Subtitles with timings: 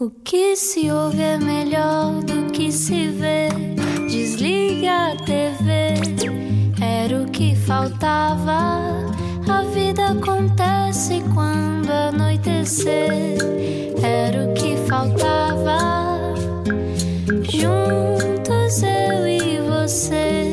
[0.00, 3.50] O que se ouve é melhor do que se vê.
[4.08, 5.92] Desliga a TV,
[6.80, 9.04] era o que faltava.
[9.46, 13.36] A vida acontece quando anoitecer,
[14.02, 15.76] era o que faltava.
[17.52, 20.46] Juntos eu e você.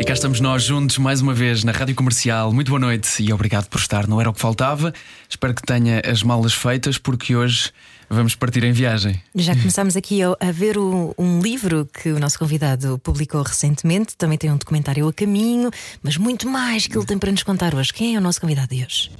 [0.00, 2.52] E cá estamos nós juntos mais uma vez na Rádio Comercial.
[2.52, 4.08] Muito boa noite e obrigado por estar.
[4.08, 4.92] Não era o que faltava.
[5.30, 7.70] Espero que tenha as malas feitas porque hoje
[8.08, 9.20] vamos partir em viagem.
[9.34, 14.16] Já começámos aqui a, ver o- um livro que o nosso convidado publicou recentemente.
[14.16, 15.70] Também tem um documentário a caminho,
[16.02, 17.92] mas muito mais que ele tem para nos contar hoje.
[17.92, 19.10] Quem é o nosso convidado de hoje?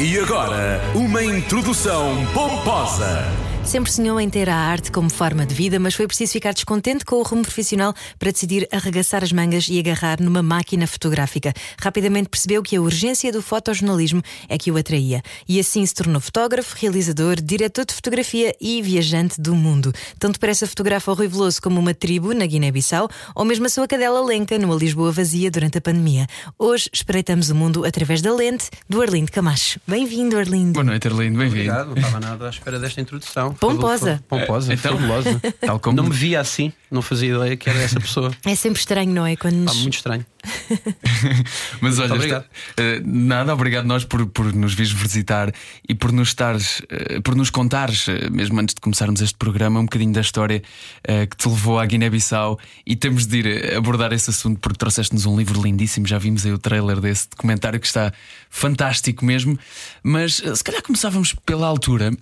[0.00, 3.24] E agora, uma introdução pomposa.
[3.68, 7.04] Sempre sonhou em ter a arte como forma de vida, mas foi preciso ficar descontente
[7.04, 11.52] com o rumo profissional para decidir arregaçar as mangas e agarrar numa máquina fotográfica.
[11.78, 15.20] Rapidamente percebeu que a urgência do fotojornalismo é que o atraía.
[15.46, 19.92] E assim se tornou fotógrafo, realizador, diretor de fotografia e viajante do mundo.
[20.18, 23.68] Tanto parece a fotografa o Rui Veloso como uma tribo na Guiné-Bissau, ou mesmo a
[23.68, 26.26] sua cadela Lenca numa Lisboa vazia durante a pandemia.
[26.58, 29.78] Hoje espreitamos o mundo através da lente do Arlindo Camacho.
[29.86, 30.72] Bem-vindo, Arlindo.
[30.72, 31.38] Boa noite, Arlindo.
[31.38, 31.70] Bem-vindo.
[31.70, 33.57] Obrigado, não estava nada à espera desta introdução.
[33.60, 34.22] Pomposa.
[34.28, 34.96] Pomposa, É, então.
[34.96, 35.40] fabulosa.
[35.60, 38.32] Tal como- Não me via assim, não fazia ideia que era essa pessoa.
[38.44, 39.36] É sempre estranho, não é?
[39.36, 39.72] Quando nos...
[39.74, 40.26] Pá, muito estranho.
[41.80, 42.44] Mas olha, obrigado.
[42.44, 45.52] esta- eh, nada, obrigado nós por, por nos vires visitar
[45.88, 49.80] e por nos estares, eh, por nos contares, eh, mesmo antes de começarmos este programa,
[49.80, 50.62] um bocadinho da história
[51.04, 55.26] eh, que te levou à Guiné-Bissau e temos de ir abordar esse assunto porque trouxeste-nos
[55.26, 58.12] um livro lindíssimo, já vimos aí o trailer desse documentário que está
[58.48, 59.58] fantástico mesmo.
[60.02, 62.12] Mas se calhar começávamos pela altura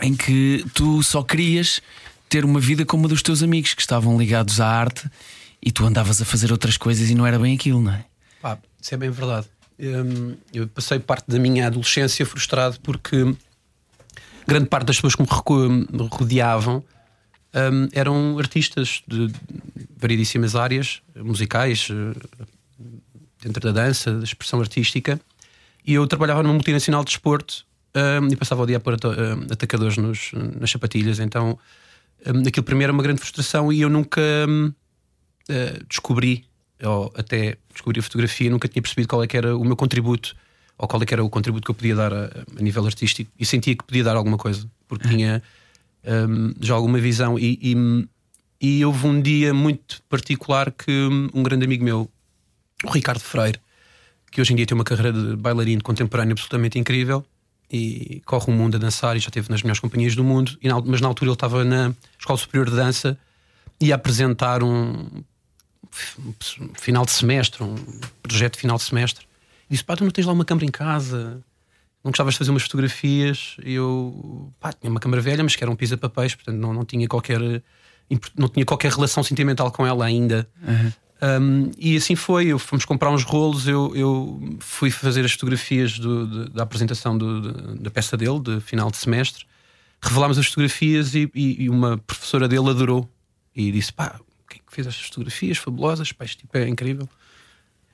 [0.00, 1.80] em que tu só querias
[2.28, 5.08] ter uma vida como a dos teus amigos que estavam ligados à arte
[5.62, 8.04] e tu andavas a fazer outras coisas e não era bem aquilo, não é?
[8.40, 9.46] Pá, isso é bem verdade.
[9.78, 13.34] Hum, eu passei parte da minha adolescência frustrado porque
[14.46, 16.82] grande parte das pessoas que me rodeavam
[17.54, 19.30] hum, eram artistas de
[19.96, 22.46] variedíssimas áreas musicais, eh,
[23.42, 25.20] dentro da dança, da expressão artística.
[25.86, 27.64] E eu trabalhava numa multinacional de desporto
[27.96, 28.94] hum, e passava o dia a pôr
[29.50, 30.30] atacadores nos-
[30.60, 31.18] nas sapatilhas.
[31.18, 31.58] Então
[32.26, 34.20] hum, aquilo primeiro era uma grande frustração e eu nunca.
[34.48, 34.72] hum,
[35.48, 36.44] eh, descobri,
[36.82, 40.34] ou até descobri a fotografia, nunca tinha percebido qual é que era o meu contributo,
[40.76, 42.24] ou qual é que era o contributo que eu podia dar a,
[42.58, 45.40] a nível artístico, e sentia que podia dar alguma coisa, porque tinha
[46.28, 47.38] hum, já alguma visão.
[47.38, 48.08] E, e,
[48.60, 52.10] e houve um dia muito particular que hum, um grande amigo meu,
[52.84, 53.60] o Ricardo Freire,
[54.32, 57.24] que hoje em dia tem uma carreira de bailarino contemporâneo absolutamente incrível
[57.70, 60.80] e corre o mundo a dançar e já esteve nas melhores companhias do mundo, na,
[60.80, 63.18] mas na altura ele estava na Escola Superior de Dança
[63.80, 65.22] e a apresentar um,
[66.18, 66.34] um
[66.74, 67.74] final de semestre, um
[68.22, 69.26] projeto final de semestre.
[69.68, 71.42] E disse: Pá, tu não tens lá uma câmara em casa?
[72.04, 73.56] Não gostavas de fazer umas fotografias?
[73.64, 76.84] E eu, pá, tinha uma câmara velha, mas que era um pisa-papéis, portanto não, não,
[76.84, 77.40] tinha qualquer,
[78.08, 80.48] import- não tinha qualquer relação sentimental com ela ainda.
[81.22, 85.98] Um, e assim foi, eu fomos comprar uns rolos, eu, eu fui fazer as fotografias
[85.98, 89.46] do- de- da apresentação do- de- da peça dele, de final de semestre.
[90.02, 93.10] Revelámos as fotografias e, e- e uma professora dele adorou
[93.54, 96.12] e disse: pá, quem é que fez estas fotografias fabulosas?
[96.12, 97.08] Pá, isto tipo, é incrível.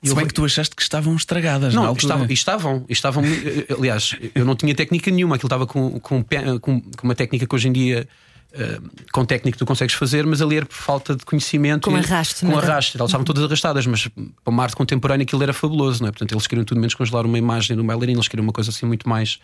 [0.03, 2.27] E Se eu- bem que tu achaste que estavam estragadas, não, altura.
[2.27, 3.23] estavam, estavam, estavam.
[3.25, 6.21] eh, Aliás, eu não tinha técnica nenhuma, aquilo estava com, com,
[6.59, 8.05] com- com uma técnica que hoje em dia.
[8.53, 8.79] Eh,
[9.11, 11.89] com técnica tu consegues fazer, mas ali era por falta de conhecimento.
[11.89, 12.71] Com e- arrasto, Com era?
[12.71, 12.97] arrasto.
[12.97, 16.11] Elas estavam todas arrastadas, mas para uma arte contemporânea aquilo era fabuloso, não é?
[16.11, 18.85] Portanto, eles queriam tudo menos congelar uma imagem um bailarino, eles queriam uma coisa assim
[18.85, 19.39] muito mais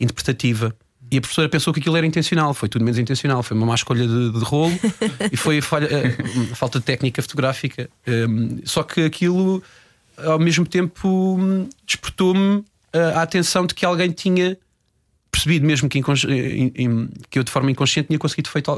[0.00, 0.74] interpretativa.
[1.10, 3.74] E a professora pensou que aquilo era intencional, foi tudo menos intencional, foi uma má
[3.74, 4.72] escolha de, de rolo
[5.30, 6.10] e foi falha, eh,
[6.54, 7.88] falta de técnica fotográfica.
[8.08, 9.62] Um, só que aquilo,
[10.18, 14.58] ao mesmo tempo, hum, despertou-me eh, a atenção de que alguém tinha
[15.36, 18.74] percebido, mesmo que, em- que eu de forma inconsciente tinha conseguido, feito,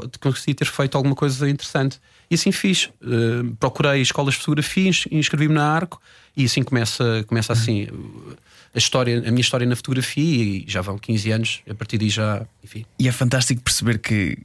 [0.55, 1.99] ter feito alguma coisa interessante.
[2.29, 2.89] E assim fiz.
[3.01, 5.99] Uh, procurei escolas de fotografia, ins- inscrevi-me na Arco
[6.35, 8.35] e assim começa, começa assim uh,
[8.75, 12.09] a história, a minha história na fotografia e já vão 15 anos, a partir daí
[12.09, 12.85] já, enfim.
[12.99, 14.37] E é fantástico perceber que.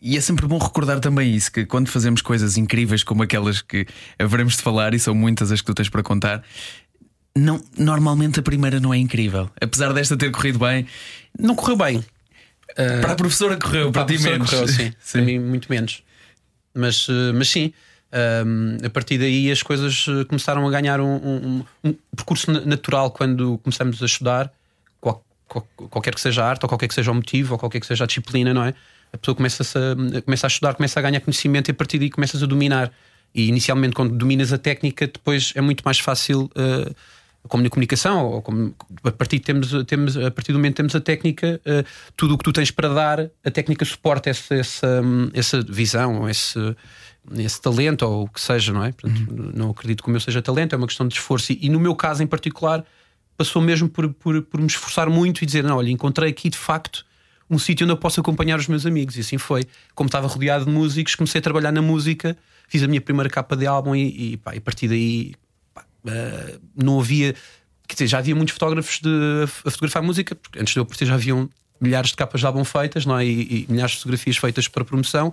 [0.00, 3.86] E é sempre bom recordar também isso: que quando fazemos coisas incríveis como aquelas que
[4.18, 6.42] haveremos de falar, e são muitas as que tu tens para contar,
[7.36, 9.50] não, normalmente a primeira não é incrível.
[9.60, 10.86] Apesar desta ter corrido bem,
[11.38, 12.04] Não correu bem.
[13.02, 14.50] para a professora correu, para, Para ti menos.
[14.50, 14.92] correu, sim.
[15.12, 16.02] Para mim, muito menos.
[16.72, 17.72] Mas, eh, mas sim,
[18.46, 23.10] um, a partir daí as coisas começaram a ganhar um, um- um percurso na- natural
[23.10, 24.52] quando começamos a estudar,
[25.00, 27.80] qual- qual- qualquer que seja a arte, ou qualquer que seja o motivo, ou qualquer
[27.80, 28.74] que seja a disciplina, não é?
[29.12, 32.10] A pessoa começa a, começa a estudar, começa a ganhar conhecimento e a partir daí
[32.10, 32.90] começas a dominar.
[33.32, 36.50] E inicialmente, quando dominas a técnica, depois é muito mais fácil.
[36.56, 36.92] eh,
[37.48, 40.94] como na comunicação, ou como, a, partir temos, temos, a partir do momento que temos
[40.94, 41.86] a técnica, uh,
[42.16, 45.02] tudo o que tu tens para dar, a técnica suporta essa, essa,
[45.34, 46.58] essa visão, esse,
[47.36, 48.92] esse talento, ou o que seja, não é?
[48.92, 49.52] Portanto, uhum.
[49.54, 51.52] Não acredito que o meu seja talento, é uma questão de esforço.
[51.52, 52.84] E, e no meu caso em particular,
[53.36, 56.58] passou mesmo por, por, por me esforçar muito e dizer: não, olha, encontrei aqui de
[56.58, 57.04] facto
[57.50, 59.16] um sítio onde eu posso acompanhar os meus amigos.
[59.16, 59.64] E assim foi.
[59.94, 62.36] Como estava rodeado de músicos, comecei a trabalhar na música,
[62.68, 65.34] fiz a minha primeira capa de álbum e, e, pá, e a partir daí
[66.04, 67.34] uh, não havia.
[67.86, 71.06] Quer dizer, já havia muitos fotógrafos de, a fotografar música, porque antes de eu aparecer
[71.06, 71.48] já haviam
[71.80, 73.26] milhares de capas de álbum feitas não é?
[73.26, 75.32] e, e milhares de fotografias feitas para promoção.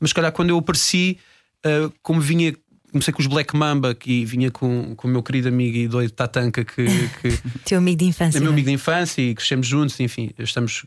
[0.00, 1.18] Mas, calhar, quando eu apareci,
[1.64, 2.54] uh, como vinha
[2.92, 6.10] comecei com os Black Mamba e vinha com, com o meu querido amigo e doido
[6.10, 8.36] Tatanka, que, que teu amigo de infância.
[8.36, 10.84] É meu amigo de infância e crescemos juntos, enfim, estamos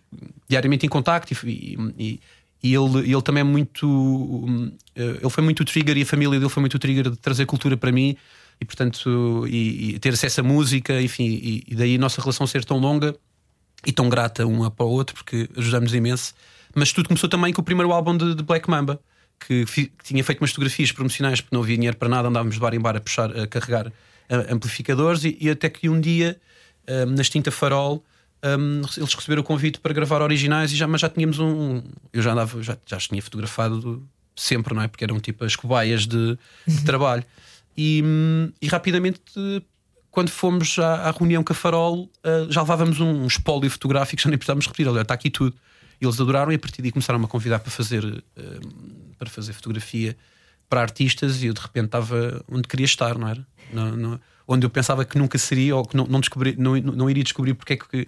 [0.47, 2.19] diariamente em contacto e, e,
[2.61, 4.69] e ele, ele também é muito.
[4.95, 7.75] Eh, ele foi muito trigger e a família dele foi muito trigger de trazer cultura
[7.75, 8.15] para mim
[8.59, 12.47] e, portanto, e, e ter acesso à música, enfim, e, e, daí a nossa relação
[12.47, 13.15] ser tão longa
[13.85, 16.33] e tão grata uma para o outro, porque ajudamos imenso.
[16.73, 18.99] Mas tudo começou também com o primeiro álbum de, de Black Mamba
[19.39, 22.61] que, que, tinha feito umas fotografias promocionais porque não havia dinheiro para nada, andávamos de
[22.61, 23.91] bar em bar a puxar, a carregar
[24.49, 26.39] amplificadores e, e, até que um dia,
[26.87, 28.03] um, na extinta farol,
[28.43, 31.83] um, eles receberam o convite para gravar originais e já, mas já tínhamos um.
[32.11, 34.03] Eu já andava, já, já tinha fotografado
[34.35, 34.87] sempre, não é?
[34.87, 36.37] Porque eram tipo as cobaias de,
[36.67, 37.23] de trabalho.
[37.77, 38.03] E,
[38.61, 39.21] e, rapidamente,
[40.09, 44.21] quando fomos à, à reunião com a Farol, uh, já levávamos um, um espólio fotográfico,
[44.21, 45.55] já nem precisávamos repetir, olha, está aqui tudo.
[45.99, 49.53] Eles adoraram e a partir daí começaram -me a convidar para fazer, uh, para fazer
[49.53, 50.15] fotografia
[50.69, 53.45] para artistas e eu de repente estava onde queria estar, não era?
[54.47, 57.53] Onde eu pensava que nunca seria ou que não, não, descobri, não, não iria descobrir
[57.53, 58.07] porque é que,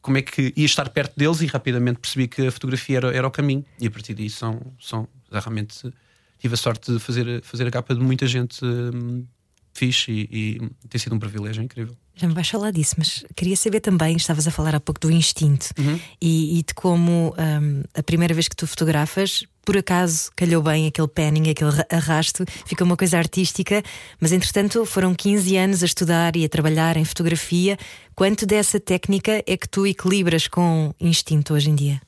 [0.00, 3.26] como é que ia estar perto deles e rapidamente percebi que a fotografia era, era
[3.26, 3.64] o caminho.
[3.80, 5.92] E a partir daí são, são realmente
[6.38, 9.24] tive a sorte de fazer, fazer a capa de muita gente hum,
[9.72, 11.94] fixe e, e tem sido um privilégio incrível.
[12.16, 15.08] Já me vais falar disso, mas queria saber também, estavas a falar há pouco do
[15.08, 16.00] instinto uhum.
[16.20, 20.88] e, e, de como um, a primeira vez que tu fotografas, por acaso calhou bem
[20.88, 23.80] aquele panning, aquele arrasto, ficou uma coisa artística,
[24.20, 27.78] mas entretanto foram 15 anos a estudar e a trabalhar em fotografia.
[28.16, 32.00] Quanto dessa técnica é que tu equilibras com instinto hoje em dia?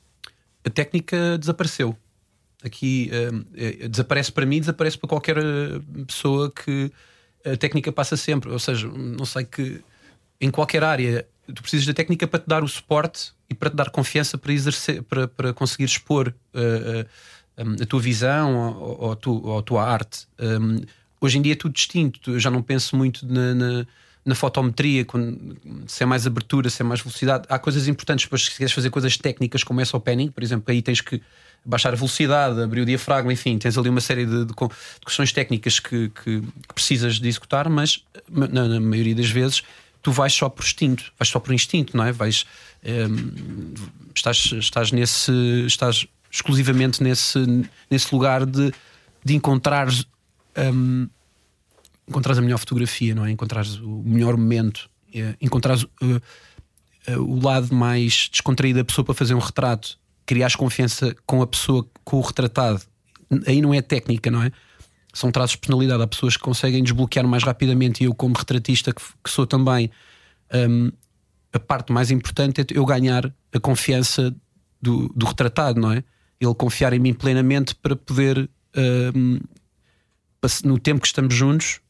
[0.65, 1.95] A técnica desapareceu.
[2.63, 3.09] Aqui
[3.55, 6.91] é, desaparece para mim, desaparece para qualquer hum, pessoa que
[7.45, 8.51] a técnica passa sempre.
[8.51, 9.81] Ou seja, não sei que
[10.39, 13.75] em qualquer área, tu precisas da técnica para te dar o suporte e para te
[13.75, 19.11] dar confiança para exercer, para, para conseguir expor uh, uh, a tua visão ou, ou,
[19.11, 20.27] a, tua, ou a tua arte.
[20.39, 20.81] Um,
[21.19, 22.31] hoje em dia é tudo distinto.
[22.31, 23.87] Eu já não penso muito na, na,
[24.25, 27.45] na fotometria, quando, se é mais abertura, se é mais velocidade.
[27.49, 30.71] Há coisas importantes, depois, se queres fazer coisas técnicas como essa ao penning, por exemplo,
[30.71, 31.21] aí tens que
[31.63, 35.31] baixar a velocidade, abrir o diafragma, enfim, tens ali uma série de, de, de questões
[35.31, 39.63] técnicas que, que, que, precisas de executar, mas na, na maioria das vezes
[40.01, 42.11] tu vais só por instinto, vais só por instinto, não é?
[42.11, 42.45] Vais,
[42.83, 43.73] ehm,
[44.15, 45.31] estás, estás nesse,
[45.67, 47.39] estás exclusivamente nesse,
[47.89, 48.71] nesse lugar de,
[49.23, 50.05] de encontrares,
[50.57, 51.09] um, ehm,
[52.07, 53.31] encontrares a melhor fotografia, não é?
[53.31, 56.21] Encontrares o melhor momento, é, encontrares uh,
[57.07, 59.99] uh, o lado mais descontraído da pessoa para fazer um retrato,
[60.31, 62.81] criares confiança com a pessoa, com o retratado.
[63.45, 64.51] Aí não é técnica, não é?
[65.13, 66.01] são traços de personalidade.
[66.01, 69.91] Há pessoas que conseguem desbloquear mais rapidamente, e eu, como retratista, que, sou também,
[70.53, 70.89] um,
[71.51, 74.33] a parte mais importante é eu ganhar a confiança
[74.81, 76.01] do, do, retratado, não é?
[76.39, 78.49] Ele confiar em mim plenamente para poder,
[79.13, 79.39] um,
[80.63, 81.81] no tempo que estamos juntos,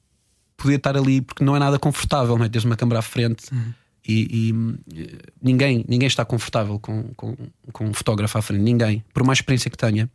[0.57, 2.49] poder estar ali, porque não é nada confortável, não é?
[2.49, 3.53] Tens uma câmera à frente.
[3.53, 3.73] Uhum.
[4.07, 5.05] E, e,
[5.41, 7.35] ninguém, ninguém está confortável com, com,
[7.71, 10.09] com um fotógrafo à frente, ninguém, por mais experiência que tenha.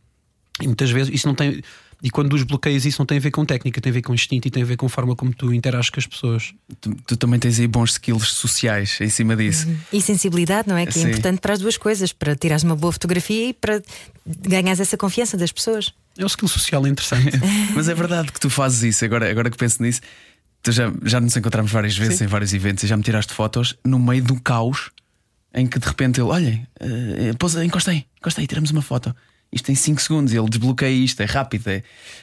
[0.60, 1.62] E muitas vezes isso não tem.
[2.02, 4.12] E quando os bloqueios, isso não tem a ver com técnica, tem a ver com
[4.14, 6.54] instinto e tem a ver com a forma como tu interages com as pessoas.
[6.80, 9.68] Tu, tu também tens aí bons skills sociais em cima disso.
[9.68, 9.76] Uhum.
[9.92, 10.84] E sensibilidade, não é?
[10.84, 13.82] Que é importante para as duas coisas, para tirares uma boa fotografia e para
[14.26, 15.92] ganhares essa confiança das pessoas.
[16.18, 17.38] É um skill social interessante.
[17.74, 20.00] Mas é verdade que tu fazes isso, agora, agora que penso nisso,
[20.66, 22.24] tu já, já nos encontramos várias vezes Sim.
[22.24, 24.90] em vários eventos e já me tiraste fotos no meio do caos
[25.54, 29.14] em que de repente ele, olhem, uh, encosta aí, encosta aí, tiramos uma foto
[29.52, 31.68] isto em 5 segundos, ele desbloqueia isto, é rápido.
[31.68, 31.82] É,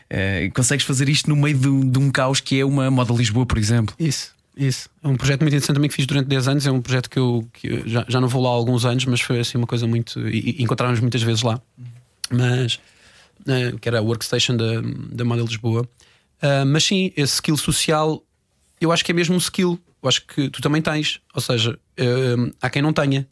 [0.10, 3.46] é, consegues fazer isto no meio de, de, um caos que é uma moda Lisboa,
[3.46, 3.96] por exemplo.
[3.98, 4.90] Isso, isso.
[5.02, 6.68] É um projeto muito interessante também que fiz durante 10 anos.
[6.68, 9.06] É um projeto que eu, que eu já, já, não vou lá há alguns anos,
[9.06, 10.20] mas foi assim uma coisa muito.
[10.28, 11.62] E, e encontramos muitas vezes lá.
[12.30, 12.76] Mas
[13.48, 14.82] uh, que era a workstation da,
[15.12, 15.88] da moda Lisboa.
[16.42, 18.22] Uh, mas sim, esse skill social
[18.86, 19.80] eu acho que é mesmo um skill.
[20.02, 21.20] Eu acho que tu também tens.
[21.34, 23.28] Ou seja, uh, há quem não tenha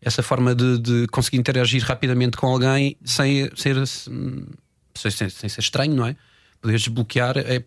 [0.00, 5.94] essa forma de, de, conseguir interagir rapidamente com alguém sem ser, sem, sem ser estranho,
[5.94, 6.16] não é?
[6.60, 7.38] Poderes desbloquear.
[7.38, 7.62] É,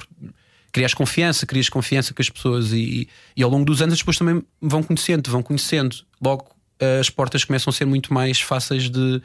[0.71, 4.17] crias confiança, crias confiança com as pessoas e, e ao longo dos anos as pessoas
[4.19, 5.95] também vão conhecendo, vão conhecendo.
[6.21, 6.55] Logo
[6.99, 9.21] as portas começam a ser muito mais fáceis de,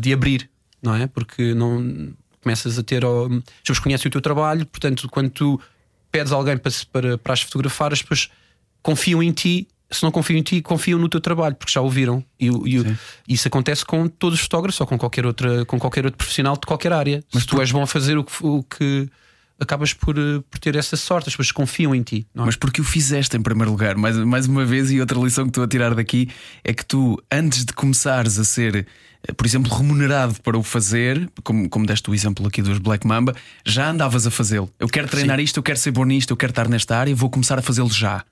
[0.00, 0.50] de abrir,
[0.82, 1.06] não é?
[1.06, 3.04] Porque não começas a ter.
[3.04, 5.60] As pessoas conhecem o teu trabalho, portanto, quando tu
[6.14, 8.30] pedes alguém para, para, para as fotografar, as pessoas
[8.80, 9.66] confiam em ti.
[9.90, 12.24] Se não confiam em ti, confiam no teu trabalho, porque já ouviram.
[12.38, 16.16] E, e isso acontece com todos os fotógrafos ou com qualquer, outra, com qualquer outro
[16.16, 17.24] profissional de qualquer área.
[17.32, 19.10] Mas Se tu és bom a fazer o que, o que
[19.58, 22.26] acabas por, eh, por ter essa sorte, as pessoas confiam em ti.
[22.32, 22.40] É?
[22.40, 25.50] Mas porque o fizeste em primeiro lugar, mais, mais uma vez, e outra lição que
[25.50, 26.28] estou a tirar daqui
[26.62, 28.86] é que tu, antes de começares a ser,
[29.32, 33.34] por exemplo, remunerado para o fazer, como, como deste o exemplo aqui dos Black Mamba,
[33.64, 34.70] já andavas a fazê-lo.
[34.78, 35.44] Eu quero treinar Sim.
[35.44, 37.90] isto, eu quero ser bom nisto, eu quero estar nesta área, vou começar a fazê-lo
[37.90, 38.24] já.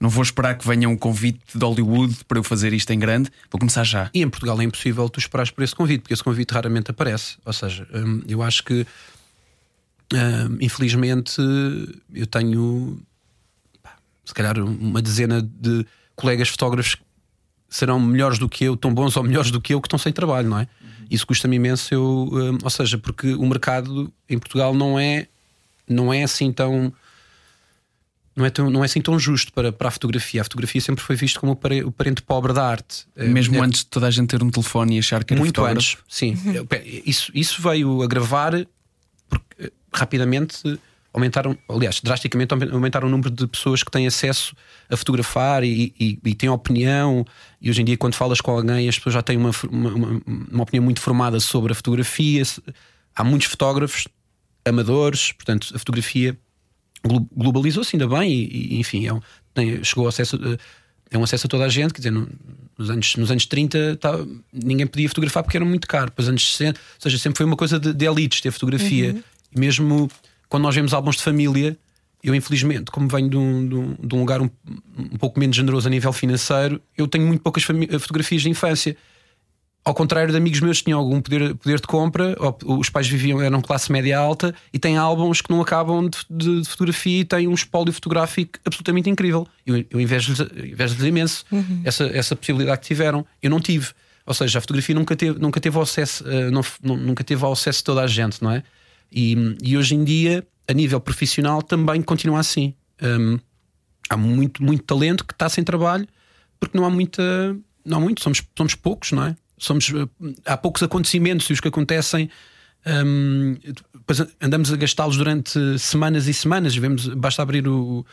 [0.00, 3.30] Não vou esperar que venha um convite de Hollywood para eu fazer isto em grande,
[3.50, 4.10] vou começar já.
[4.14, 7.36] E em Portugal é impossível tu esperares por esse convite, porque esse convite raramente aparece.
[7.44, 8.86] Ou seja, hum, eu acho que
[10.12, 11.40] Uh, infelizmente,
[12.12, 13.00] eu tenho
[14.24, 16.96] se calhar uma dezena de colegas fotógrafos
[17.70, 20.12] serão melhores do que eu, tão bons ou melhores do que eu, que estão sem
[20.12, 20.66] trabalho, não é?
[21.08, 25.26] Isso custa-me imenso, eu, uh, ou seja, porque o mercado em Portugal não é,
[25.88, 26.92] não é assim tão.
[28.36, 30.40] Não é, tão, não é assim tão justo para, para a fotografia.
[30.40, 33.04] A fotografia sempre foi vista como o parente pobre da arte.
[33.16, 35.56] Mesmo é, antes de toda a gente ter um telefone e achar que era Muito
[35.56, 35.98] fotógrafo.
[35.98, 36.36] antes, sim.
[37.04, 38.52] Isso, isso veio agravar
[39.28, 40.62] porque rapidamente
[41.12, 44.54] aumentaram, aliás, drasticamente aumentaram o número de pessoas que têm acesso
[44.88, 47.24] a fotografar e, e, e têm opinião.
[47.60, 50.62] E hoje em dia, quando falas com alguém, as pessoas já têm uma, uma, uma
[50.62, 52.42] opinião muito formada sobre a fotografia.
[53.14, 54.06] Há muitos fotógrafos
[54.64, 56.38] amadores, portanto, a fotografia
[57.34, 59.20] globalizou-se ainda bem e, e enfim, é um,
[59.54, 60.38] tem, chegou acesso.
[61.12, 62.12] É um acesso a toda a gente, quer dizer,
[62.78, 64.12] nos anos, nos anos 30 tá,
[64.52, 66.06] ninguém podia fotografar porque era muito caro.
[66.06, 69.12] Depois, anos 60, ou seja, sempre foi uma coisa de, de elites ter fotografia.
[69.14, 69.22] Uhum.
[69.56, 70.08] E mesmo
[70.50, 71.78] quando nós vemos álbuns de família,
[72.22, 74.50] eu infelizmente, como venho de um, de um, de um lugar um,
[74.98, 78.96] um, pouco menos generoso a nível financeiro, eu tenho muito poucas fotografias de infância.
[79.82, 83.40] Ao contrário de amigos meus que tinham algum poder, poder de compra, os pais viviam,
[83.40, 87.24] eram classe média alta e têm álbuns que não acabam de, de, de fotografia e
[87.24, 89.48] têm um espólio fotográfico absolutamente incrível.
[89.64, 91.80] Eu, eu invejo-lhes imenso uhum.
[91.82, 93.24] essa, essa possibilidade que tiveram.
[93.42, 93.88] Eu não tive.
[94.26, 97.84] Ou seja, a fotografia nunca teve, nunca teve acesso, uh, não, nunca teve acesso de
[97.84, 98.62] toda a gente, não é?
[99.12, 102.74] E, e hoje em dia, a nível profissional, também continua assim.
[103.02, 103.38] Um,
[104.08, 106.06] há muito, muito talento que está sem trabalho
[106.60, 107.56] porque não há muita.
[107.84, 109.36] Não há muito, somos, somos poucos, não é?
[109.56, 109.90] Somos,
[110.44, 112.30] há poucos acontecimentos e os que acontecem.
[112.86, 113.56] Um,
[114.40, 116.76] andamos a gastá-los durante semanas e semanas.
[116.76, 118.04] Vemos, basta abrir o,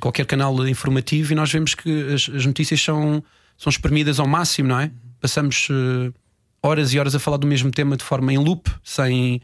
[0.00, 3.22] qualquer canal informativo e nós vemos que as, as notícias são,
[3.56, 4.90] são espremidas ao máximo, não é?
[5.20, 6.12] Passamos uh,
[6.62, 9.40] horas e horas a falar do mesmo tema de forma em loop, sem,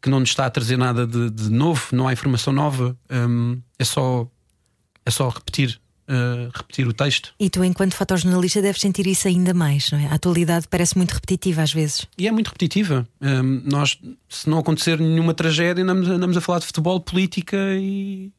[0.00, 3.60] que não nos está a trazer nada de, de novo, não há informação nova, um,
[3.78, 4.28] é só
[5.04, 5.80] é só repetir.
[6.10, 7.34] Uh, repetir o texto.
[7.38, 10.06] E tu, enquanto fotojornalista, deves sentir isso ainda mais, não é?
[10.06, 12.06] A atualidade parece muito repetitiva às vezes.
[12.16, 13.06] E é muito repetitiva.
[13.20, 18.32] Um, nós, se não acontecer nenhuma tragédia, andamos, andamos a falar de futebol, política e,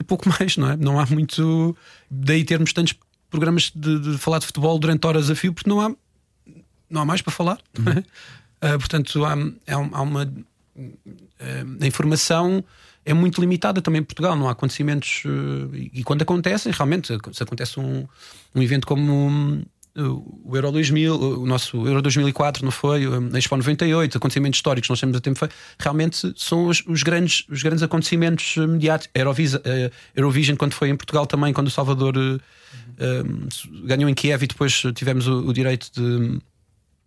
[0.00, 0.76] e, pouco mais, não é?
[0.76, 1.76] Não há muito.
[2.10, 2.94] Daí termos tantos
[3.30, 5.94] programas de, de, falar de futebol durante horas a fio, porque não há,
[6.90, 7.60] não há mais para falar.
[7.78, 7.98] Uhum.
[8.00, 9.36] Uh, portanto, há,
[9.68, 10.28] há uma
[11.80, 12.64] a informação
[13.04, 15.22] é muito limitada também em Portugal, não há acontecimentos.
[15.26, 18.06] Eh, e quando acontecem, realmente, se acontece um,
[18.54, 19.62] um evento como
[19.96, 23.04] o Euro 2000, o nosso Euro 2004, não foi?
[23.04, 27.62] A Expo 98, acontecimentos históricos, nós temos a tempo realmente são os, os, grandes, os
[27.62, 29.12] grandes acontecimentos mediáticos.
[29.14, 29.62] Eurovision,
[30.16, 34.82] Eurovision, quando foi em Portugal também, quando o Salvador uh, ganhou em Kiev e depois
[34.96, 36.40] tivemos o, o direito de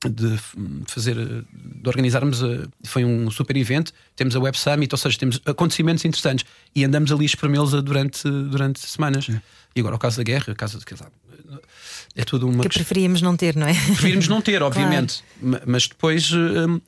[0.05, 0.37] de
[0.85, 3.91] fazer, de organizarmos, a, foi um super evento.
[4.15, 8.29] Temos a Web Summit, ou seja, temos acontecimentos interessantes e andamos ali a espremê-los durante,
[8.29, 9.27] durante semanas.
[9.29, 9.41] É.
[9.75, 10.85] E agora, o caso da guerra, o caso de,
[12.15, 12.63] é tudo uma.
[12.63, 13.73] Que preferíamos não ter, não é?
[13.73, 15.63] Preferíamos não ter, obviamente, claro.
[15.65, 16.31] mas depois.
[16.31, 16.79] Um,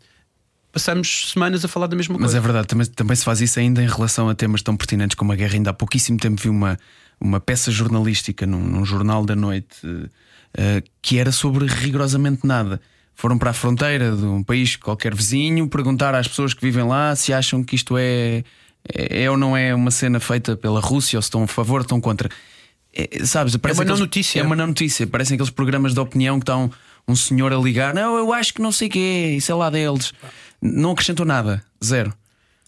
[0.71, 2.27] passamos semanas a falar da mesma coisa.
[2.27, 5.15] Mas é verdade, também, também se faz isso ainda em relação a temas tão pertinentes
[5.15, 5.55] como a guerra.
[5.55, 6.77] Ainda há pouquíssimo tempo vi uma,
[7.19, 10.09] uma peça jornalística num, num jornal da noite uh,
[11.01, 12.79] que era sobre rigorosamente nada
[13.19, 17.13] foram para a fronteira de um país qualquer vizinho perguntar às pessoas que vivem lá
[17.17, 18.45] se acham que isto é,
[18.93, 21.79] é, é ou não é uma cena feita pela Rússia ou se estão a favor
[21.79, 22.29] ou estão contra.
[22.95, 24.39] É, sabes, é uma não notícia.
[24.39, 25.05] É uma não notícia.
[25.05, 26.71] Parecem aqueles programas de opinião que estão
[27.05, 27.93] um senhor a ligar.
[27.93, 30.13] Não, eu acho que não sei o quê, isso é lá deles.
[30.61, 32.13] Não acrescentou nada, zero.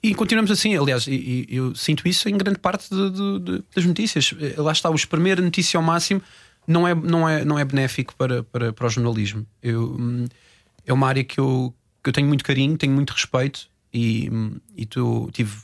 [0.03, 3.63] E continuamos assim, aliás, e, e eu sinto isso em grande parte de, de, de,
[3.74, 4.34] das notícias.
[4.58, 6.22] Lá está, o espremer a notícia ao máximo
[6.68, 9.46] não é, não é, não é benéfico para, para, para o jornalismo.
[9.62, 10.25] Eu, hum,
[10.86, 14.58] é uma área que eu, que eu tenho muito carinho, tenho muito respeito e, hum,
[14.75, 15.56] e tu, tive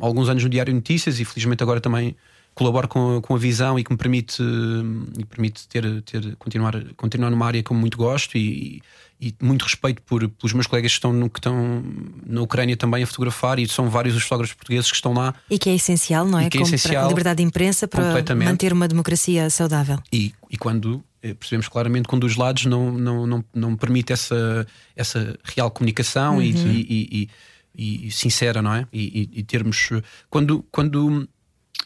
[0.00, 2.16] alguns anos no Diário Notícias e felizmente agora também
[2.54, 7.30] colaboro com, com a visão e que me permite, me permite ter, ter, continuar, continuar
[7.30, 8.80] numa área que eu muito gosto e,
[9.20, 11.82] e muito respeito por, pelos meus colegas que estão, no, que estão
[12.26, 15.34] na Ucrânia também a fotografar e são vários os fotógrafos portugueses que estão lá.
[15.48, 16.46] E que é essencial, não é?
[16.46, 19.98] E que é Como essencial, para a liberdade de imprensa para manter uma democracia saudável.
[20.12, 24.12] E, e quando eh, percebemos claramente que um dos lados não, não, não, não permite
[24.12, 27.28] essa, essa real comunicação e, e,
[27.74, 28.86] e, e sincera, não é?
[28.92, 29.88] E, termos.
[30.28, 31.26] Quando, quando,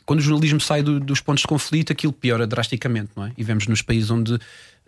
[0.04, 3.32] quando o jornalismo sai do- dos pontos de conflito, aquilo piora drasticamente, não é?
[3.38, 4.36] E vemos nos países onde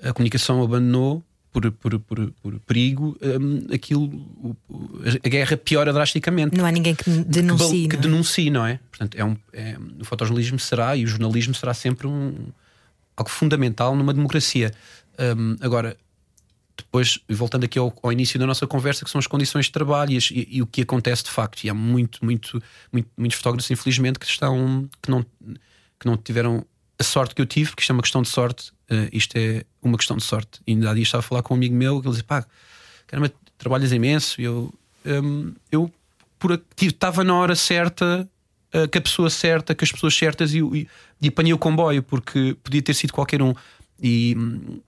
[0.03, 1.25] a comunicação abandonou.
[1.53, 4.25] Por, por, por, por perigo, hum, aquilo,
[5.23, 7.89] a guerra piora drasticamente Não há ninguém que denuncie.
[7.89, 8.03] que não é?
[8.03, 8.81] denuncie, não é?
[8.91, 12.35] Portanto, é um, é- o fotojornalismo será e o jornalismo será sempre um,
[13.15, 14.73] algo fundamental numa democracia.
[15.37, 15.95] Hum, agora,
[16.75, 20.13] depois, voltando aqui ao, ao início da nossa conversa, que são as condições de trabalho
[20.13, 21.65] e, e- e o que acontece de facto.
[21.65, 25.23] E há muito, muito, muito- muitos fotógrafos, infelizmente, que estão que não,
[26.01, 26.65] que não tiveram
[27.03, 28.73] a sorte que eu tive, porque isto é uma questão de sorte.
[28.89, 30.61] eh, isto é uma questão de sorte.
[30.67, 32.47] E ainda há dias estava a falar com um amigo meu que ele dizia: pá,
[33.07, 34.41] caramba, trabalhas imenso.
[34.41, 34.73] E eu,
[35.07, 35.93] hum, eu
[36.39, 38.29] por estava na hora certa,
[38.73, 40.89] eh, com a pessoa certa, com as pessoas certas e, e,
[41.21, 43.55] e apanhei o comboio, porque podia ter sido qualquer um.
[44.03, 44.81] E hum,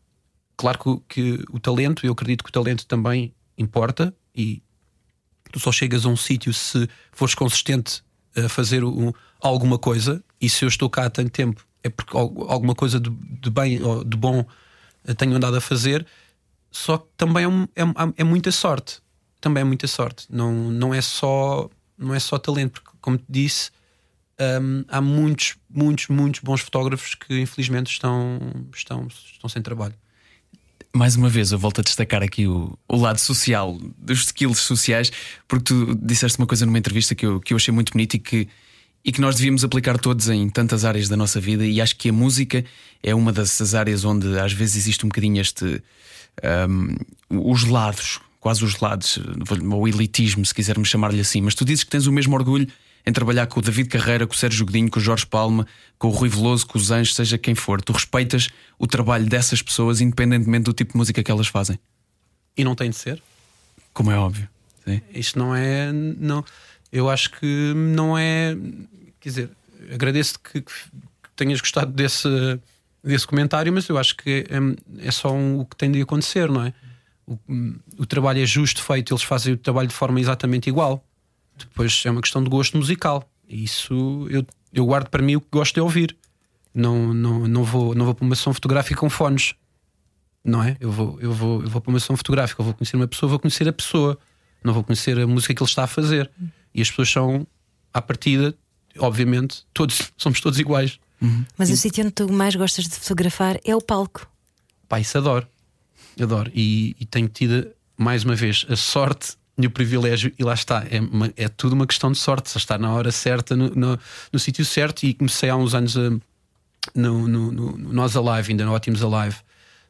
[0.56, 0.78] claro
[1.08, 4.60] que, que o talento, eu acredito que o talento também importa e
[5.52, 8.02] tu só chegas a um sítio se fores consistente
[8.36, 12.16] a fazer um- alguma coisa e se eu estou cá há tanto tempo é porque
[12.16, 14.44] al- alguma coisa de, de bem ou de bom
[15.16, 16.04] tenho andado a fazer
[16.70, 17.82] só que também é, um- é,
[18.16, 19.00] é muita sorte.
[19.40, 20.26] Também é muita sorte.
[20.30, 23.70] Não, não é só não é só talento porque como te disse
[24.60, 28.40] hum, há muitos muitos muitos bons fotógrafos que infelizmente estão
[28.74, 29.94] estão estão sem trabalho.
[30.96, 35.10] Mais uma vez, eu volto a destacar aqui o, o lado social, dos skills sociais,
[35.48, 38.18] porque tu disseste uma coisa numa entrevista que eu, que eu achei muito bonita e
[38.20, 38.48] que,
[39.04, 41.66] e que nós devíamos aplicar todos em tantas áreas da nossa vida.
[41.66, 42.64] E acho que a música
[43.02, 45.82] é uma dessas áreas onde às vezes existe um bocadinho este.
[46.68, 46.96] um,
[47.28, 49.18] os lados, quase os lados,
[49.70, 51.42] ou elitismo, se quisermos chamar-lhe assim.
[51.42, 52.66] Mas tu dizes que tens o mesmo orgulho
[53.06, 55.66] em trabalhar com o David Carreira, com o Sérgio Godinho, com o Jorge Palma,
[55.98, 57.82] com o Rui Veloso, com os Anjos, seja quem for.
[57.82, 61.78] Tu respeitas o trabalho dessas pessoas, independentemente do tipo de música que elas fazem.
[62.56, 63.22] e não tem de ser
[63.92, 64.48] Como é óbvio.
[64.86, 65.00] Sim.
[65.12, 65.92] Isto não é.
[65.92, 66.44] Não,
[66.94, 68.56] eu acho que não é.
[69.20, 69.50] Quer dizer,
[69.92, 70.72] agradeço que, que
[71.36, 72.28] tenhas gostado desse,
[73.02, 76.48] desse comentário, mas eu acho que é, é só um- o que tem de acontecer,
[76.50, 76.72] não é?
[77.26, 77.38] O,
[77.98, 81.04] o trabalho é justo feito, eles fazem o trabalho de forma exatamente igual.
[81.56, 83.28] Depois é uma questão de gosto musical.
[83.48, 86.16] E isso eu, eu guardo para mim o que gosto de ouvir.
[86.74, 89.54] Não, não, não, vou, não vou para uma sessão fotográfica com fones
[90.44, 90.76] não é?
[90.78, 93.30] Eu vou, eu vou, eu vou para uma sessão fotográfica, eu vou conhecer uma pessoa,
[93.30, 94.18] vou conhecer a pessoa,
[94.62, 96.30] não vou conhecer a música que ele está a fazer.
[96.74, 97.46] E as pessoas são,
[97.92, 98.54] à partida,
[98.98, 100.98] obviamente, todos somos todos iguais.
[101.56, 104.28] Mas o sítio onde tu mais gostas de fotografar é o palco.
[104.88, 105.46] Pá, isso adoro,
[106.20, 106.50] adoro.
[106.54, 110.84] E, e tenho tido, mais uma vez, a sorte e o privilégio, e lá está,
[110.90, 113.98] é, uma- é tudo uma questão de sorte, só estar na hora certa, no, no,
[114.32, 115.04] no sítio certo.
[115.04, 116.10] E comecei há uns anos a,
[116.94, 119.36] no, no, no, Nós Alive, ainda no Ótimos Alive,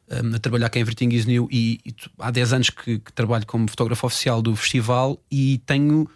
[0.09, 1.49] um, a trabalhar com a Everything is New.
[1.51, 6.07] E, e há 10 anos que, que trabalho como fotógrafo oficial do festival e tenho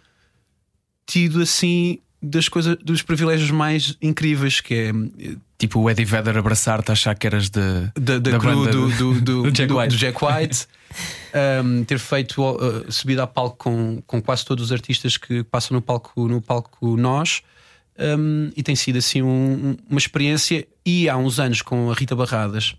[1.10, 4.92] tido assim das coisas dos privilégios mais incríveis que é
[5.60, 7.60] Tipo o Eddie Vedder abraçar-te, achar que eras de,
[7.94, 9.96] da, da, da crew do, do, do, do Jack White.
[9.96, 10.66] Jack White.
[11.32, 15.76] Um, ter feito uh, subida a palco com, com quase todos os artistas que passam
[15.76, 17.42] no palco, no palco nós.
[17.96, 20.66] Um, e tem sido assim um- uma experiência.
[20.84, 22.74] E há uns anos com a Rita Barradas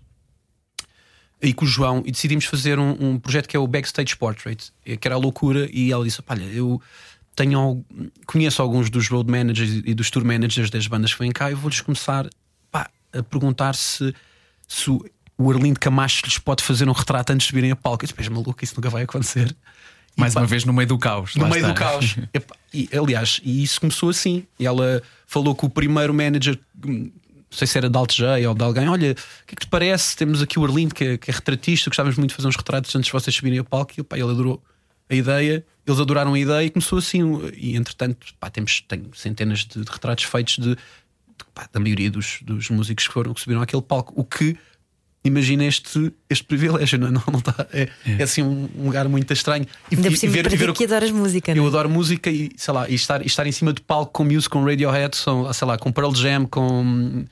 [1.40, 4.70] e com o João, e decidimos fazer um, um projeto que é o Backstage Portrait,
[4.84, 5.66] que era a loucura.
[5.72, 6.82] E ela disse: Olha, eu
[7.34, 7.84] tenho,
[8.26, 11.54] conheço alguns dos road managers e dos tour managers das bandas que vêm cá, e
[11.54, 12.28] vou-lhes começar
[12.70, 14.14] pá, a perguntar se,
[14.68, 15.04] se o-
[15.38, 18.04] Arlindo Camacho lhes pode fazer um retrato antes de virem a palco.
[18.04, 19.54] Eu disse: "Mas, maluco, isso nunca vai acontecer.
[20.16, 21.34] E, Mais pá, uma vez no meio do caos.
[21.34, 21.68] no meio está.
[21.68, 22.16] do caos.
[22.74, 24.46] E, aliás, e isso começou assim.
[24.58, 28.46] E ela falou com o primeiro manager, hum, não sei se era de Alt J
[28.46, 29.14] ou de alguém: Olha, o
[29.46, 30.16] que é que te parece?
[30.16, 32.94] Temos aqui o Arlindo, que é, que é retratista, gostávamos muito de fazer uns retratos
[32.94, 33.92] antes de vocês subirem a palco.
[33.98, 34.62] E pá, ele adorou
[35.12, 37.20] a ideia, eles adoraram a ideia e começou assim.
[37.56, 40.76] E entretanto, pá, temos tenho centenas de, de retratos feitos de, de,
[41.54, 44.12] pá, da maioria dos, dos músicos que foram que subiram àquele palco.
[44.16, 44.56] O que
[45.24, 47.10] imagina este, este privilégio, não, é?
[47.12, 49.66] não, não tá, é, é assim um, um lugar muito estranho.
[49.90, 51.68] E, Ainda e- por cima, ver- para ver que adoras música, eu não é?
[51.68, 54.48] adoro música e sei lá, e estar, e estar em cima de palco com music,
[54.50, 57.24] com Radiohead, são, sei lá, com Pearl Jam, com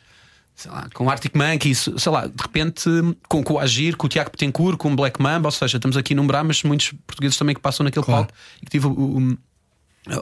[0.60, 2.84] sei lá, com Arctic Monkeys, sei lá, de repente
[3.28, 5.96] com, com o Agir, com o Tiago Petencourt, com o Black Mamba, ou seja, estamos
[5.96, 8.26] aqui a numerar, mas muitos portugueses também que passam naquele Claro.
[8.26, 9.38] palco e que tive o, o-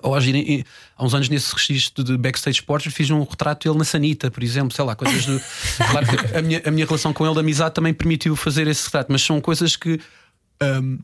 [0.03, 0.65] Ou agir em-
[0.97, 4.43] há uns anos nesse registro de backstage portrait fiz um retrato dele na Sanita, por
[4.43, 5.41] exemplo, sei lá, coisas do.
[5.91, 8.85] claro que a minha, a minha relação com ele de amizade também permitiu fazer esse
[8.87, 10.01] retrato, mas são coisas que
[10.63, 10.99] hum,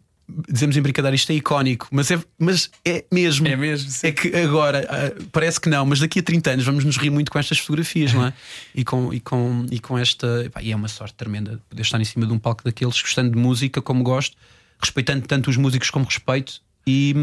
[0.48, 3.46] dizemos em brincadeira, isto é icónico, mas é, mas é mesmo.
[3.46, 4.06] É mesmo, sim.
[4.06, 7.10] É que agora ah, parece que não, mas daqui a 30 anos vamos nos rir
[7.10, 8.32] muito com estas fotografias, não é?
[8.74, 10.50] E com, e com, e com esta.
[10.52, 13.30] pá, e é uma sorte tremenda poder estar em cima de um palco daqueles, gostando
[13.30, 14.36] de música como gosto,
[14.80, 17.14] respeitando tanto os músicos como respeito e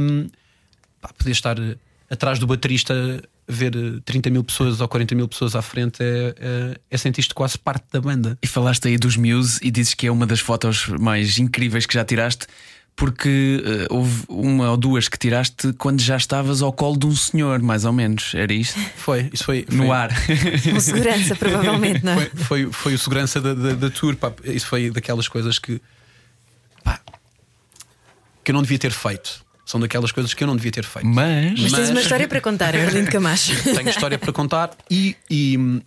[1.01, 1.75] pá, poder estar eh,
[2.09, 6.35] atrás do baterista ver eh, 30 mil pessoas ou 40 mil pessoas à frente é,
[6.39, 8.37] é, é sentir-te quase parte da banda.
[8.41, 11.93] E falaste aí dos Muse e dizes que é uma das fotos mais incríveis que
[11.93, 12.47] já tiraste,
[12.95, 17.15] porque eh, houve uma ou duas que tiraste quando já estavas ao colo de um
[17.15, 18.33] senhor, mais ou menos.
[18.35, 18.79] Era isto?
[18.95, 20.09] Foi, isso foi, foi No ar.
[20.71, 22.25] Com segurança, provavelmente, não é?
[22.25, 24.15] Foi, foi, foi o segurança da, da, da tour.
[24.15, 24.31] pá.
[24.43, 25.81] Isso foi daquelas coisas que.
[26.83, 26.99] pá,
[28.43, 29.43] que eu não devia ter feito.
[29.65, 31.07] São daquelas coisas que eu não devia ter feito.
[31.07, 31.59] Mas.
[31.59, 33.53] Mas tens uma história para contar, Arlindo Camacho.
[33.63, 35.81] Tenho história para contar e, e,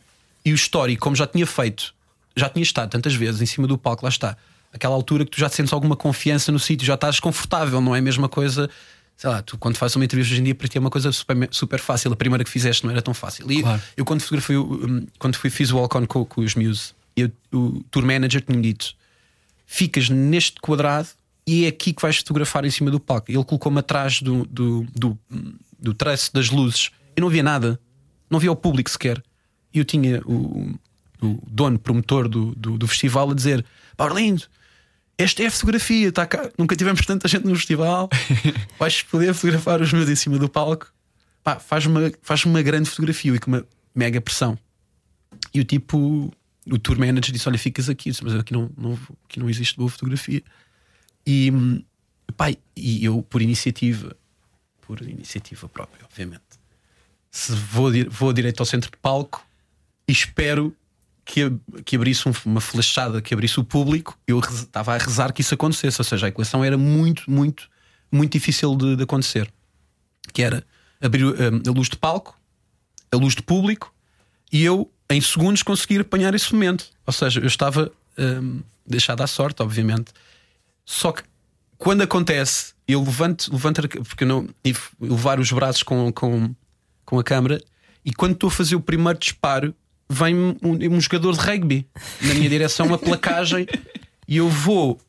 [0.45, 1.95] e o histórico, como já tinha feito,
[2.37, 4.37] já tinha estado tantas vezes em cima do palco, lá está.
[4.75, 7.95] Aquela altura que tu já te sentes alguma confiança no sítio, já estás confortável, não
[7.95, 8.69] é a mesma coisa.
[9.17, 11.13] Sei lá, tu quando fazes uma entrevista hoje em dia para ti é uma coisa
[11.13, 12.13] super, super fácil.
[12.13, 13.51] A primeira que fizeste não era tão fácil.
[13.53, 13.81] E Claro.
[13.97, 17.31] eu quando fotografei, o- um, quando fui, fiz o Walk-On com, com os Muse, eu,
[17.53, 18.95] o tour manager tinha dito:
[19.65, 21.09] ficas neste quadrado
[21.47, 23.31] e é aqui que vais fotografar em cima do palco.
[23.31, 25.17] Ele colocou-me atrás do, do, do,
[25.79, 26.91] do traço das luzes.
[27.17, 27.79] Eu não via nada,
[28.29, 29.23] não via o público sequer.
[29.73, 30.75] E eu tinha o,
[31.23, 33.65] o dono, promotor do, do, do festival, a dizer:
[33.97, 34.43] "Pá, Orlindo,
[35.16, 36.50] esta é a fotografia, tá cá.
[36.59, 38.09] nunca tivemos tanta gente no festival.
[38.79, 40.92] Vais poder fotografar os meus em cima do palco.
[41.42, 44.59] Pá, faz uma, faz uma grande fotografia e com uma mega pressão.
[45.53, 46.33] E o tipo,
[46.66, 49.77] o tour manager disse: Olha, ficas aqui, disse, mas aqui não, não, aqui não existe
[49.77, 50.42] boa fotografia.
[51.27, 51.53] E,
[52.37, 54.16] pá, e eu, por iniciativa,
[54.83, 56.42] por iniciativa própria, obviamente,
[57.31, 59.46] se vou, vou direito ao centro de palco
[60.09, 60.74] e espero
[61.25, 61.51] que,
[61.85, 65.55] que abrisse um- uma flechada, que abrisse o público, eu estava a rezar que isso
[65.55, 66.01] acontecesse.
[66.01, 67.69] Ou seja, a equação era muito, muito,
[68.13, 69.51] muito difícil de, de acontecer.
[70.33, 70.65] Que era
[71.01, 71.35] abrir hum,
[71.67, 72.39] a luz de palco,
[73.13, 73.93] a luz de público
[74.53, 76.87] e eu, em segundos, conseguir apanhar esse momento.
[77.07, 80.13] Ou seja, eu estava hum, deixado à sorte, obviamente.
[80.85, 81.23] Só que
[81.79, 86.55] quando acontece, eu levanto, levanto porque eu não tive levar os braços com, com,
[87.05, 87.61] com a câmera
[88.05, 89.75] e quando estou a fazer o primeiro disparo,
[90.09, 91.87] vem um, um jogador de rugby
[92.21, 93.67] na minha direção, uma placagem,
[94.29, 95.01] e eu vou.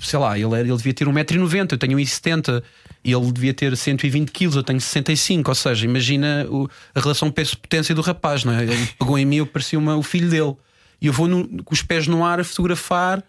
[0.00, 2.62] Sei lá, ele, ele devia ter 1,90m, eu tenho 1,70m,
[3.04, 7.94] e ele devia ter 120kg, eu tenho 65, ou seja, imagina o- a relação peso-potência
[7.94, 8.64] do rapaz, não é?
[8.64, 10.56] Ele pegou em mim, eu parecia uma, o filho dele,
[11.00, 13.22] e eu vou no- com os pés no ar a fotografar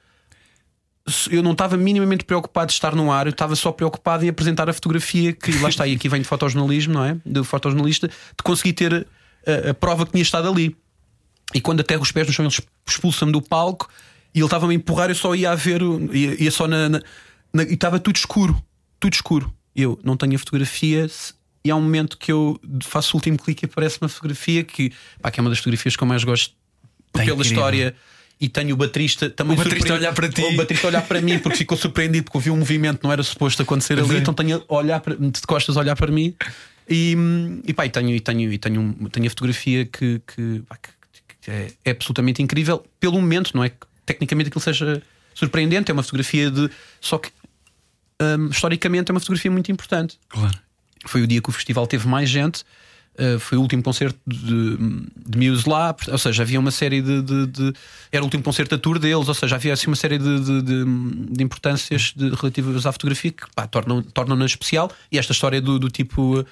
[1.30, 4.69] eu não estava minimamente preocupado de estar no ar, eu estava só preocupado em apresentar
[4.69, 7.17] a fotografia que lá está, e aqui vem de fotojornalismo, não é?
[7.26, 9.06] Do fotojornalista, de conseguir ter
[9.45, 10.75] a, a prova que tinha estado ali.
[11.53, 12.56] E quando aterro os pés no chão, ele
[12.88, 13.89] expulsa-me do palco
[14.34, 16.89] e ele estava a me empurrar, eu só ia a ver, ia, ia só na,
[16.89, 17.01] na-
[17.53, 18.62] na- e estava tudo escuro,
[18.99, 19.53] tudo escuro.
[19.75, 21.08] Eu não tenho a fotografia.
[21.65, 24.91] E há um momento que eu faço o último clique e aparece uma fotografia que,
[25.21, 26.53] pá, que é uma das fotografias que eu mais gosto
[27.12, 27.41] Tá pela incrível.
[27.43, 27.95] história.
[28.41, 30.41] E tenho o baterista também O baterista olhar para ti.
[30.41, 33.21] O baterista olhar para mim porque ficou surpreendido porque ouviu um movimento que não era
[33.23, 34.17] suposto acontecer ali, é.
[34.17, 36.36] então tenho a olhar para, de costas olhar para mim
[36.89, 37.15] e,
[37.65, 41.52] e pá, e tenho, e tenho, e tenho, tenho a fotografia que, que, pá, que-
[41.52, 45.02] é, é absolutamente incrível pelo momento, não é que tecnicamente aquilo seja
[45.34, 46.69] surpreendente, é uma fotografia de.
[47.02, 47.30] Só que
[48.22, 50.17] hum, historicamente é uma fotografia muito importante.
[50.30, 50.58] Claro.
[51.06, 52.63] Foi o dia que o festival teve mais gente.
[53.19, 54.78] uh, foi o último concerto de,
[55.28, 57.74] de Muse lá, ou seja, havia uma série de, de- de-
[58.12, 61.43] Era o último concerto da tour deles, ou seja, havia assim uma série de, de,
[61.43, 64.89] importâncias relativas à fotografia que tornam- tornam-na especial.
[65.12, 66.46] E esta história do, do tipo uh,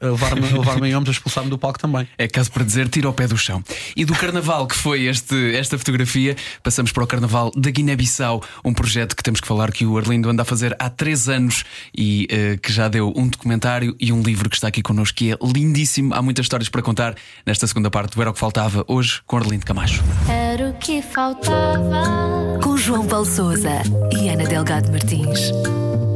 [0.00, 2.08] levar-me a levar-me em ombros, a expulsar-me do palco também.
[2.16, 3.62] É caso para dizer, tira o pé do chão.
[3.96, 8.72] E do carnaval que foi este, esta fotografia, passamos para o carnaval da Guiné-Bissau, um
[8.72, 11.64] projeto que temos que falar que o Arlindo anda a fazer há três anos
[11.96, 15.32] e eh, que já deu um documentário e um livro que está aqui connosco que
[15.32, 16.14] é lindíssimo.
[16.14, 19.36] Há muitas histórias para contar nesta segunda parte do Era o que Faltava, hoje com
[19.36, 20.02] Arlindo Camacho.
[20.28, 22.60] Era o que faltava.
[22.62, 23.82] Com João Paulo Souza
[24.12, 25.50] e Ana Delgado Martins.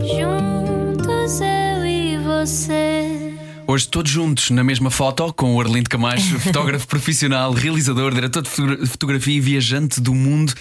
[0.02, 3.01] Juntos eu e você.
[3.72, 8.50] Hoje todos juntos na mesma foto com o Arlindo Camacho, fotógrafo profissional, realizador, diretor de
[8.50, 10.52] fotogra- fotografia e viajante do mundo.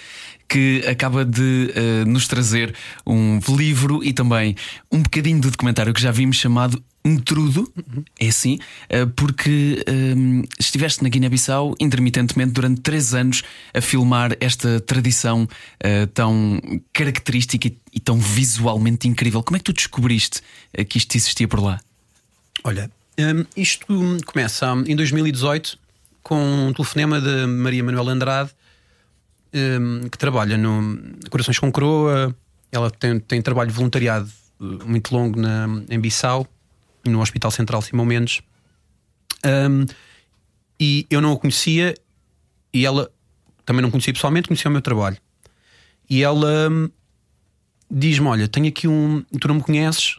[0.47, 2.74] Que acaba de eh, nos trazer
[3.06, 4.56] um livro e também
[4.89, 7.71] um bocadinho de documentário que já vimos chamado Intrudo,
[8.17, 13.43] é assim, eh, porque eh, estiveste na Guiné-Bissau intermitentemente durante três anos
[13.74, 15.47] a filmar esta tradição
[15.82, 16.62] eh, tão
[16.93, 19.43] característica e, e tão visualmente incrível.
[19.43, 20.41] Como é que tu descobriste
[20.88, 21.80] que isto existia por lá?
[22.63, 23.86] Olha, hum, isto
[24.26, 25.78] começa em 2018
[26.21, 28.52] com um telefonema de Maria Manuela Andrade,
[29.54, 32.36] hum, que trabalha no Corações com Croa.
[32.71, 36.47] Ela tem, tem trabalho voluntariado uh, muito longo na, em Bissau,
[37.06, 38.41] no Hospital Central Simão Mendes.
[39.45, 39.86] Hum,
[40.80, 41.95] e eu não a conhecia,
[42.74, 43.12] e ela
[43.65, 45.17] também não conhecia pessoalmente, conhecia o meu trabalho.
[46.10, 46.89] E ela hum,
[47.89, 49.24] diz-me: Olha, tenho aqui um.
[49.39, 50.17] Tu não me conheces,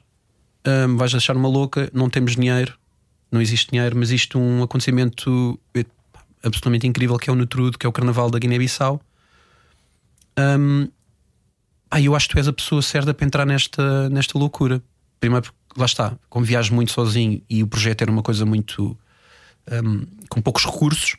[0.66, 2.78] hum, vais achar uma louca, não temos dinheiro,
[3.32, 5.84] não existe dinheiro, mas é um acontecimento eh,
[6.42, 9.00] absolutamente incrível que é o Nutrudo, que é o Carnaval da Guiné-Bissau.
[10.38, 10.88] Hum,
[11.90, 14.82] ah, eu acho que tu és a pessoa certa para entrar nesta, nesta loucura.
[15.20, 18.96] Primeiro, porque lá está, como viajo muito sozinho e o projeto era uma coisa muito.
[19.84, 21.16] hum, com poucos recursos,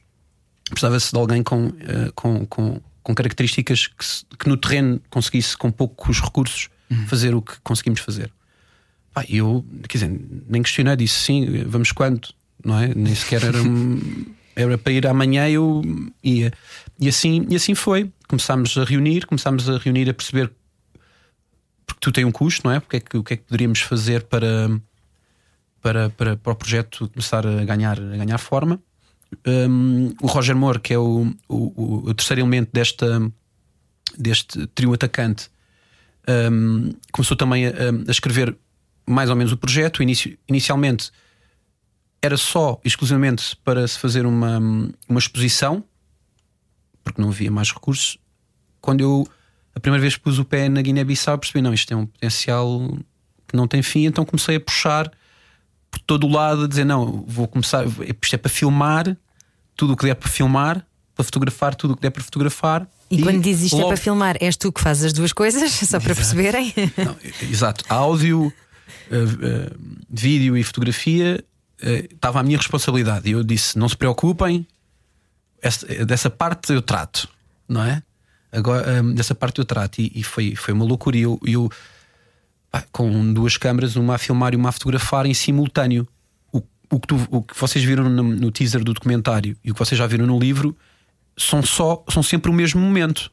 [0.69, 5.55] precisava-se de alguém com, eh, com, com, com características que, se- que no terreno conseguisse,
[5.57, 6.69] com poucos recursos,
[7.07, 8.31] fazer o que conseguimos fazer.
[9.13, 12.29] Pá, eu, quer dizer, nem questionei, disse sim, vamos quando,
[12.63, 12.93] não é?
[12.95, 13.59] Nem sequer era,
[14.55, 15.81] era para ir amanhã, eu
[16.23, 16.51] ia.
[16.99, 18.11] E assim, e assim foi.
[18.27, 20.51] Começámos a reunir, começámos a reunir, a perceber
[21.85, 22.79] porque tu tem um custo, não é?
[22.79, 24.69] Porque é que, o que é que poderíamos fazer para,
[25.81, 28.79] para, para, para o projeto começar a ganhar, a ganhar forma.
[29.45, 33.31] Um, o Roger Moore, que é o, o, o terceiro elemento desta,
[34.17, 35.49] deste trio atacante,
[36.51, 37.71] um, começou também a,
[38.07, 38.55] a escrever
[39.07, 40.01] mais ou menos o projeto.
[40.03, 41.11] Inici- inicialmente
[42.21, 44.59] era só exclusivamente para se fazer uma,
[45.09, 45.83] uma exposição,
[47.03, 48.17] porque não havia mais recursos.
[48.81, 49.27] Quando eu
[49.75, 52.97] a primeira vez pus o pé na Guiné-Bissau, percebi: não, isto tem um potencial
[53.47, 55.11] que não tem fim, então comecei a puxar
[55.91, 59.17] por todo o lado, a dizer: não, vou começar, isto é para filmar
[59.75, 60.85] tudo o que der para filmar,
[61.15, 62.87] para fotografar tudo o que der para fotografar.
[63.09, 65.71] E, quando dizes isto é logo- para filmar, és tu que fazes as duas coisas,
[65.89, 66.73] só para perceberem?
[67.03, 67.15] Não,
[67.49, 67.83] exato.
[67.89, 68.51] Áudio,
[69.11, 69.71] eh, eh,
[70.09, 71.43] vídeo e fotografia
[71.81, 73.29] eh, estava à minha responsabilidade.
[73.29, 74.65] E eu disse: não se preocupem,
[75.61, 77.27] essa- dessa parte eu trato,
[77.67, 78.01] não é?
[78.51, 79.99] Agora, eh, dessa parte eu trato.
[79.99, 81.17] E, e foi, foi uma loucura.
[81.17, 81.69] E eu, eu,
[82.71, 86.07] pá, com duas câmaras, uma a filmar e uma a fotografar em simultâneo.
[86.51, 89.73] O, o, que, tu- o que vocês viram no, no teaser do documentário e o
[89.73, 90.77] que vocês já viram no livro
[91.37, 93.31] são, só, são sempre o mesmo momento.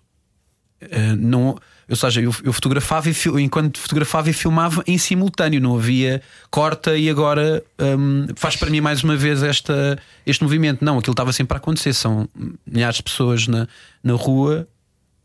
[0.82, 1.58] Uh, não,
[1.90, 6.22] ou seja, eu, eu fotografava e fil- enquanto fotografava e filmava em simultâneo, não havia
[6.48, 7.62] corta e agora
[7.98, 10.84] um, faz para mim mais uma vez esta, este movimento.
[10.84, 11.92] Não, aquilo estava sempre a acontecer.
[11.92, 12.28] São
[12.64, 13.66] milhares de pessoas na,
[14.02, 14.68] na rua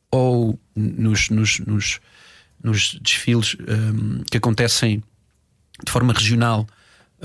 [0.09, 1.99] ou nos, nos, nos,
[2.63, 5.03] nos desfiles um, que acontecem
[5.85, 6.65] de forma regional,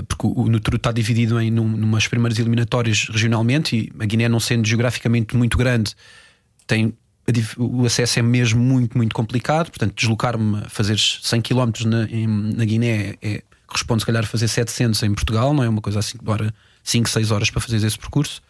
[0.07, 4.29] porque o, o Nutru está dividido em num, numas primeiras eliminatórias regionalmente e a Guiné,
[4.29, 5.95] não sendo geograficamente muito grande,
[6.67, 6.93] tem
[7.59, 9.69] o acesso é mesmo muito, muito complicado.
[9.71, 14.27] Portanto, deslocar-me a fazer 100 km na, em- na Guiné é, corresponde, se calhar, a
[14.27, 17.61] fazer 700 em Portugal, não é uma coisa assim que demora 5, 6 horas para
[17.61, 18.43] fazer esse percurso.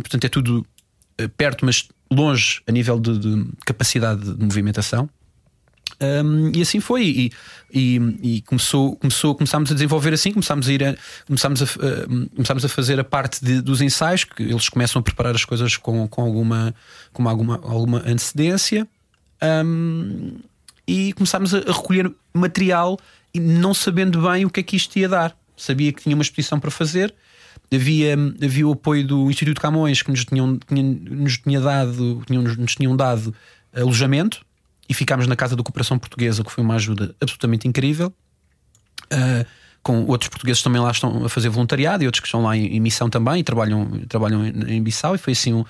[0.00, 0.66] Portanto, é tudo
[1.18, 5.08] eh, perto, mas longe a nível de, de capacidade de movimentação.
[6.00, 7.32] Um, e assim foi, e,
[7.72, 12.30] e, e começou, começou, começámos a desenvolver assim, começámos a ir a, começámos a, uh,
[12.34, 15.76] começámos a fazer a parte de- dos ensaios, que eles começam a preparar as coisas
[15.76, 16.74] com, com alguma,
[17.12, 18.88] com alguma, alguma antecedência,
[19.64, 20.38] um,
[20.86, 22.98] e começámos a, recolher material
[23.32, 25.36] e não sabendo bem o que é que isto ia dar.
[25.56, 27.14] Sabia que tinha uma exposição para fazer.
[27.72, 32.42] Havia, havia o apoio do Instituto Camões que nos tinham, tinha, nos tinha dado, tinham,
[32.42, 33.34] nos tinham dado
[33.72, 34.44] alojamento
[34.88, 38.12] e ficámos na Casa da Cooperação Portuguesa, que foi uma ajuda absolutamente incrível.
[39.06, 39.46] Uh,
[39.82, 42.74] com outros portugueses também lá estão a fazer voluntariado e outros que estão lá em,
[42.74, 45.14] em missão também e trabalham, trabalham em, em Bissau.
[45.14, 45.64] E foi assim um,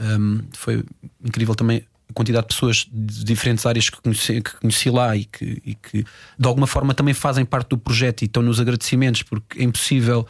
[0.00, 0.82] um, foi
[1.22, 5.26] incrível também a quantidade de pessoas de diferentes áreas que conheci, que conheci lá e
[5.26, 6.04] que, e que
[6.38, 10.26] de alguma forma também fazem parte do projeto e estão nos agradecimentos, porque é impossível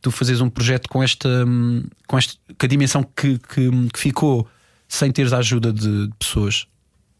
[0.00, 3.98] tu fazeres um projeto com esta, hum, com esta com a dimensão que, que, que
[3.98, 4.48] ficou
[4.88, 6.66] sem teres a ajuda de, de pessoas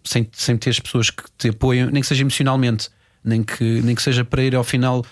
[0.04, 2.88] sem, sem teres pessoas que te apoiam, nem que seja emocionalmente,
[3.24, 5.04] nem que, nem que seja para ir ao final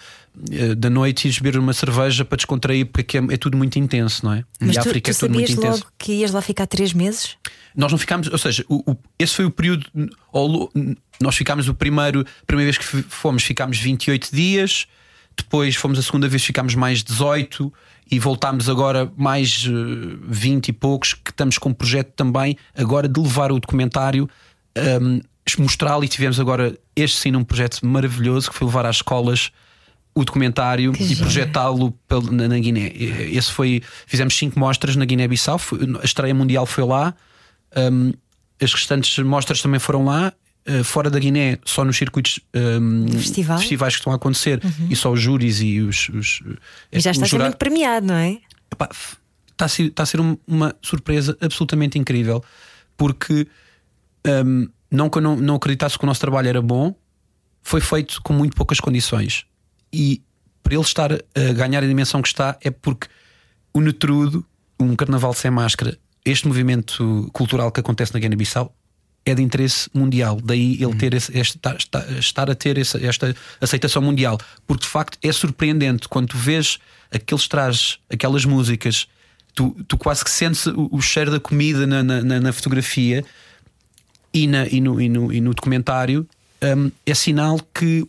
[0.51, 4.25] eh, da noite e beber uma cerveja para descontrair, porque é, é tudo muito intenso,
[4.25, 4.45] não é?
[4.61, 5.79] Mas e a África tu é tudo muito intenso.
[5.85, 7.37] logo que ias lá ficar três meses?
[7.77, 9.87] Nós não ficámos, ou seja, o, o- esse foi o período.
[10.33, 10.71] ao
[11.21, 14.87] Nós ficámos o primeiro, a primeira vez que fomos, ficámos 28 dias,
[15.37, 17.73] depois fomos a segunda vez, ficámos mais 18
[18.11, 23.07] e voltámos agora mais eh, 20 e poucos, que estamos com um projeto também agora
[23.09, 24.29] de levar o documentário,
[25.01, 25.21] um,
[25.59, 29.51] mostrá-lo e tivemos agora este sim um projeto maravilhoso que foi levar às escolas
[30.15, 31.95] o documentário Que e projetá-lo
[32.33, 32.93] na, na Guiné.
[32.97, 35.61] Esse foi, fizemos cinco mostras na Guiné-Bissau,
[36.03, 37.15] a estreia mundial foi lá,
[37.93, 38.13] um,
[38.61, 40.33] as restantes mostras também foram lá.
[40.69, 43.59] uh, fora da Guiné, só nos circuitos um, Festival?
[43.59, 44.61] festivais que estão a acontecer
[44.91, 46.09] e só os júris e os.
[46.11, 46.43] os
[46.93, 48.39] E já está jura- muito premiado, não é?
[48.71, 48.89] Epá,
[49.53, 52.43] está a ser, está a ser um- uma surpresa absolutamente incrível
[52.97, 53.47] porque
[54.45, 56.95] hum, não que eu não, não acreditasse que o nosso trabalho era bom,
[57.63, 59.45] foi feito com muito poucas condições.
[59.93, 60.23] E
[60.63, 63.07] para ele estar a ganhar a dimensão que está, é porque
[63.73, 64.45] o Netrudo,
[64.81, 68.75] um carnaval sem máscara, este movimento cultural que acontece na Guiné-Bissau.
[69.27, 71.59] É de interesse mundial, daí ele ter esse, este-
[72.19, 76.79] estar, a ter essa- esta aceitação mundial, porque de facto é surpreendente quando tu vês
[77.13, 79.07] aqueles trajes, aquelas músicas,
[79.55, 83.23] tu, tu quase que sentes o, o cheiro da comida na- na- na fotografia
[84.33, 86.27] e, na- e no, e no- e no documentário,
[86.63, 88.07] hum, é sinal que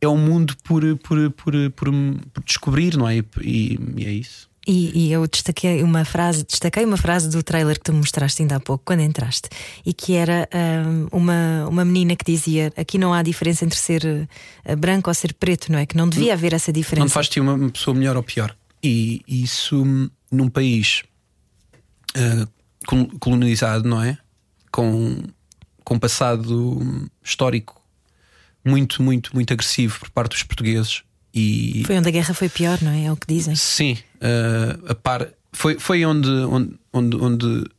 [0.00, 1.88] é um mundo por, por, por, por,
[2.32, 3.16] por descobrir, não é?
[3.42, 4.48] E, e é isso.
[4.66, 8.42] E, e eu destaquei uma frase, destaquei uma frase do trailer que tu me mostraste
[8.42, 9.48] ainda há pouco, quando entraste,
[9.84, 14.28] e que era ahm, uma, uma menina que dizia: aqui não há diferença entre ser
[14.66, 15.86] eh, branco ou ser preto, não é?
[15.86, 17.04] Que não devia haver essa diferença.
[17.06, 18.54] Não faz-te uma pessoa melhor ou pior.
[18.84, 21.02] E isso hum, num país
[22.86, 24.18] col- colonizado, não é?
[24.70, 25.22] Com,
[25.88, 27.80] com um passado histórico
[28.62, 31.02] muito, muito, muito agressivo por parte dos portugueses.
[31.32, 33.06] E Foi onde a guerra foi pior, não é?
[33.06, 33.56] É o que dizem.
[33.56, 37.70] sim, ah, a par, foi, foi onde, onde, onde, onde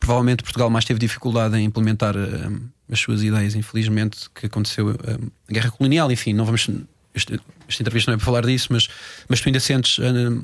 [0.00, 2.50] provavelmente Portugal mais teve dificuldade em implementar ah,
[2.90, 6.68] as suas ideias, infelizmente, que aconteceu ah, a guerra colonial, enfim, não vamos.
[7.14, 8.88] Este, esta entrevista não é para falar disso, mas,
[9.28, 10.42] mas tu ainda sentes, ah,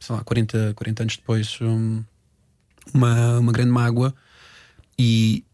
[0.00, 2.02] sei lá, 40, 40 anos depois, um,
[2.92, 4.12] uma, uma grande mágoa,
[4.98, 5.44] e,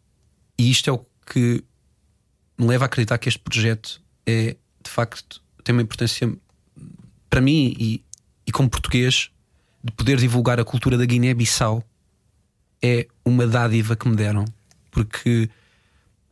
[0.59, 1.64] e isto é o que
[2.59, 6.33] me leva a acreditar que este projeto é de facto tem uma importância
[7.29, 8.05] para mim e,
[8.46, 9.31] e como português
[9.83, 11.83] de poder divulgar a cultura da Guiné-Bissau
[12.83, 14.44] é uma dádiva que me deram.
[14.90, 15.48] Porque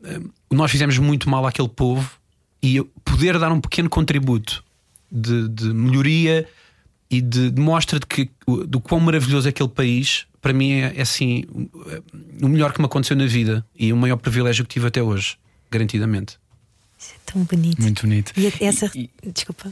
[0.02, 2.10] hum, nós fizemos muito mal àquele povo
[2.62, 4.64] e poder dar um pequeno contributo
[5.10, 6.46] de, de melhoria
[7.10, 8.30] e de, de mostra de que
[8.66, 11.44] do quão maravilhoso é aquele país para mim é, é assim
[12.42, 15.36] o- melhor que me aconteceu na vida e o maior privilégio que tive até hoje
[15.70, 16.38] garantidamente
[16.98, 17.80] Isso é tão bonito.
[17.80, 18.32] Muito bonito.
[18.36, 18.90] E essa.
[18.94, 19.68] E- Desculpa.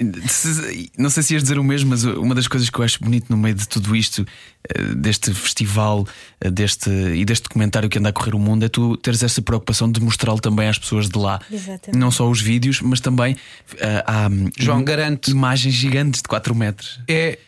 [0.96, 3.26] Não sei se ias dizer o mesmo, mas uma das coisas que eu acho bonito
[3.30, 4.24] no meio de tudo isto,
[4.68, 6.06] eh, deste festival
[6.40, 9.42] eh, deste, e deste documentário que anda a correr o mundo, é tu teres essa
[9.42, 11.40] preocupação de mostrá-lo também às pessoas de lá.
[11.50, 11.98] Exatamente.
[11.98, 13.36] Não só os vídeos, mas também
[13.78, 17.00] eh, há João, garante- imagens gigantes de 4 metros.
[17.08, 17.38] é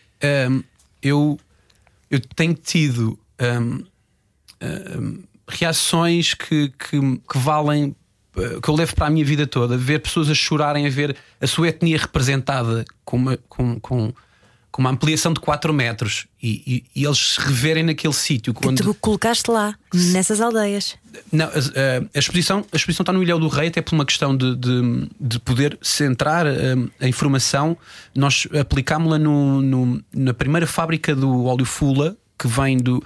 [0.51, 0.63] hum,
[1.03, 1.39] eu
[2.11, 3.85] eu tenho tido hum,
[4.63, 7.95] hum, reações que, que, que valem
[8.37, 9.77] eh, que eu levo para a minha vida toda.
[9.77, 14.13] Ver pessoas a chorarem a ver a sua etnia representada com uma, com, com,
[14.79, 16.63] com uma ampliação de 4 metros e,
[16.95, 20.95] e- e eles se reverem naquele sítio Que quando tu colocaste lá, nessas aldeias.
[21.33, 21.53] não, a, a-
[22.15, 25.09] a exposição, a exposição está no Ilhéu do Rei, até por uma questão de, de,
[25.21, 27.77] de poder centrar hum, a informação.
[28.15, 33.03] Nós aplicámos-la no, no- na primeira fábrica do óleo Fula, que vem do.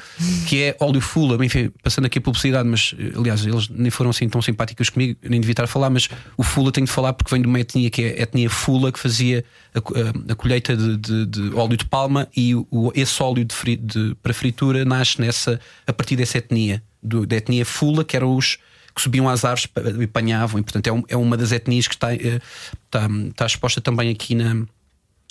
[0.49, 4.11] que é óleo Fula, enfim, passando aqui a publicidade, mas eh, aliás, eles nem foram
[4.11, 7.13] assim tão simpáticos comigo, nem devia estar a falar, mas o Fula tenho de falar
[7.15, 10.35] porque vem de uma etnia que é a etnia Fula, que fazia a, a- a
[10.35, 14.35] colheita de, de- de óleo de palma e o, esse óleo de fri- de- para
[14.35, 18.59] fritura nasce nessa, a partir dessa etnia, do- da etnia Fula, que eram os
[18.95, 19.67] que subiam às árvores
[19.99, 22.39] e apanhavam, e portanto é, um- é uma das etnias que está, eh,
[22.85, 24.55] está, está exposta também aqui na,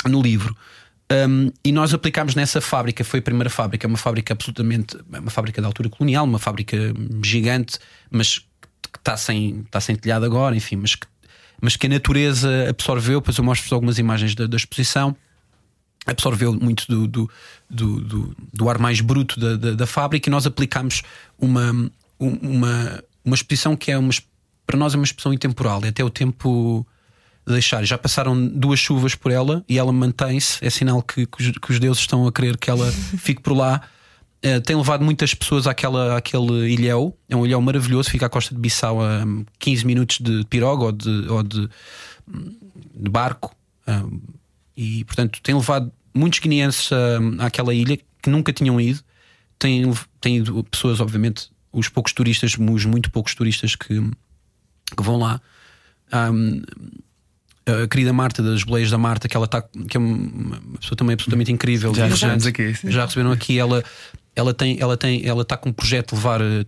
[0.10, 0.58] no livro.
[1.28, 5.60] Um, e nós aplicámos nessa fábrica, foi a primeira fábrica, uma fábrica absolutamente, uma fábrica
[5.62, 6.78] de altura colonial, uma fábrica
[7.24, 7.78] gigante,
[8.10, 11.08] mas que está sem, está sem telhado agora, enfim, mas que,
[11.62, 13.20] mas que a natureza absorveu.
[13.20, 15.16] Depois eu mostro-vos algumas imagens da, da exposição.
[16.06, 17.30] Absorveu muito do, do,
[17.70, 21.04] do, do- do ar mais bruto da, da, da fábrica e nós aplicámos
[21.38, 21.72] uma,
[22.20, 24.12] um- uma, uma exposição que é uma,
[24.66, 26.86] para nós é uma exposição intemporal, é até o tempo
[27.46, 27.84] deixar.
[27.84, 30.64] Já passaram duas chuvas por ela e ela mantém-se.
[30.66, 33.54] É sinal que, que os, que os deuses estão a querer que ela fique por
[33.54, 33.82] lá.
[34.42, 37.16] Eh, tem levado muitas pessoas àquela, àquele ilhéu.
[37.30, 40.86] É um ilhéu maravilhoso, fica à costa de Bissau a hum, 15 minutos de piroga
[40.86, 41.70] ou de, ou de,
[42.28, 42.58] hum,
[42.96, 43.56] de barco.
[43.88, 44.20] Hum,
[44.76, 49.02] e portanto tem levado muitos guineenses hum, àquela ilha que nunca tinham ido.
[49.60, 49.84] Tem,
[50.20, 55.40] tem ido pessoas, obviamente, os poucos turistas, os muito poucos turistas que, que vão lá.
[56.12, 56.64] Hum,
[57.66, 61.14] a querida Marta das Boleias da Marta, que ela está, que é uma pessoa também
[61.14, 61.94] absolutamente incrível.
[61.94, 62.92] Já portanto, aqui, sim.
[62.92, 63.60] Já receberam aqui.
[63.60, 63.84] Ela,
[64.36, 66.66] ela tem, ela tem, ela está com um projeto de levar, eh,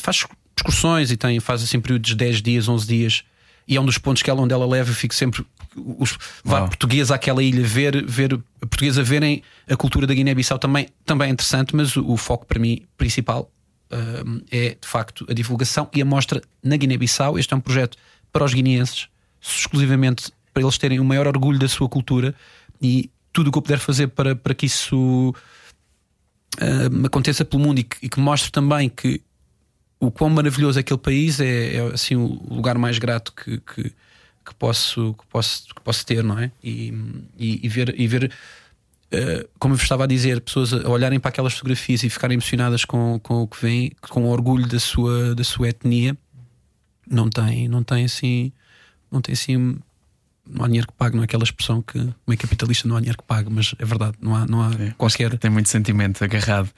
[0.00, 0.24] faz
[0.56, 3.24] excursões e tem, faz assim períodos de 10 dias, 11 dias.
[3.66, 6.68] E é um dos pontos que ela, onde ela leva, eu fico sempre os, Uau.
[6.68, 11.30] portugueses àquela ilha, ver, ver portugueses a verem a cultura da Guiné-Bissau também, também é
[11.30, 13.50] interessante, mas o, o foco para mim principal
[13.90, 17.38] hum, é de facto a divulgação e a mostra na Guiné-Bissau.
[17.38, 17.96] Este é um projeto
[18.30, 19.08] para os guineenses,
[19.46, 22.34] exclusivamente para eles terem o maior orgulho da sua cultura
[22.80, 25.34] e tudo o que eu puder fazer para, para que isso
[26.60, 29.20] hum, aconteça pelo mundo e que, e que mostre também que
[29.98, 33.82] o quão maravilhoso é aquele país é, é assim o lugar mais grato que, que,
[34.44, 36.50] que posso, que, posso, que posso ter, não é?
[36.62, 36.92] E,
[37.36, 38.32] e, e ver, e ver
[39.12, 42.84] uh, como eu estava a dizer, pessoas a olharem para aquelas fotografias e ficarem emocionadas
[42.84, 46.16] com, com o que vem, com o orgulho da sua, da sua etnia,
[47.10, 48.52] não tem, não tem assim,
[49.14, 49.78] não tem assim.
[50.46, 51.96] Não há dinheiro que pague, não é aquela expressão que
[52.26, 54.90] meio capitalista não há dinheiro que pague, mas é verdade, não há, não há É,
[54.98, 55.38] qualquer.
[55.38, 56.68] Tem muito sentimento agarrado.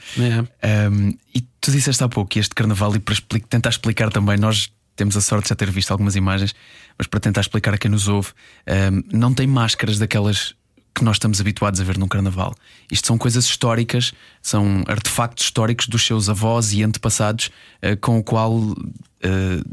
[0.62, 0.88] É.
[0.88, 4.36] Um, e tu disseste há pouco que este carnaval, e para expli- tentar explicar também,
[4.36, 6.54] nós temos a sorte de já ter visto algumas imagens,
[6.96, 8.28] mas para tentar explicar a quem nos ouve,
[8.92, 10.54] um, não tem máscaras daquelas
[10.94, 12.54] que nós estamos habituados a ver num carnaval.
[12.90, 17.50] Isto são coisas históricas, são artefactos históricos dos seus avós e antepassados
[17.82, 18.76] uh, com o qual uh,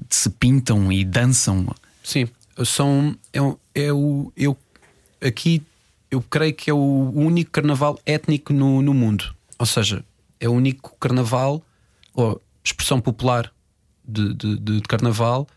[0.09, 1.67] se pintam e dançam.
[2.03, 2.27] Sim,
[2.65, 3.15] são.
[3.31, 3.39] É,
[3.85, 4.31] é o.
[4.35, 4.57] Eu,
[5.21, 5.61] aqui
[6.11, 9.33] eu creio que é o único carnaval étnico no, no mundo.
[9.57, 10.03] Ou seja,
[10.39, 11.63] é o único carnaval,
[12.13, 13.51] ou expressão popular
[14.07, 15.47] de, de, de- de carnaval,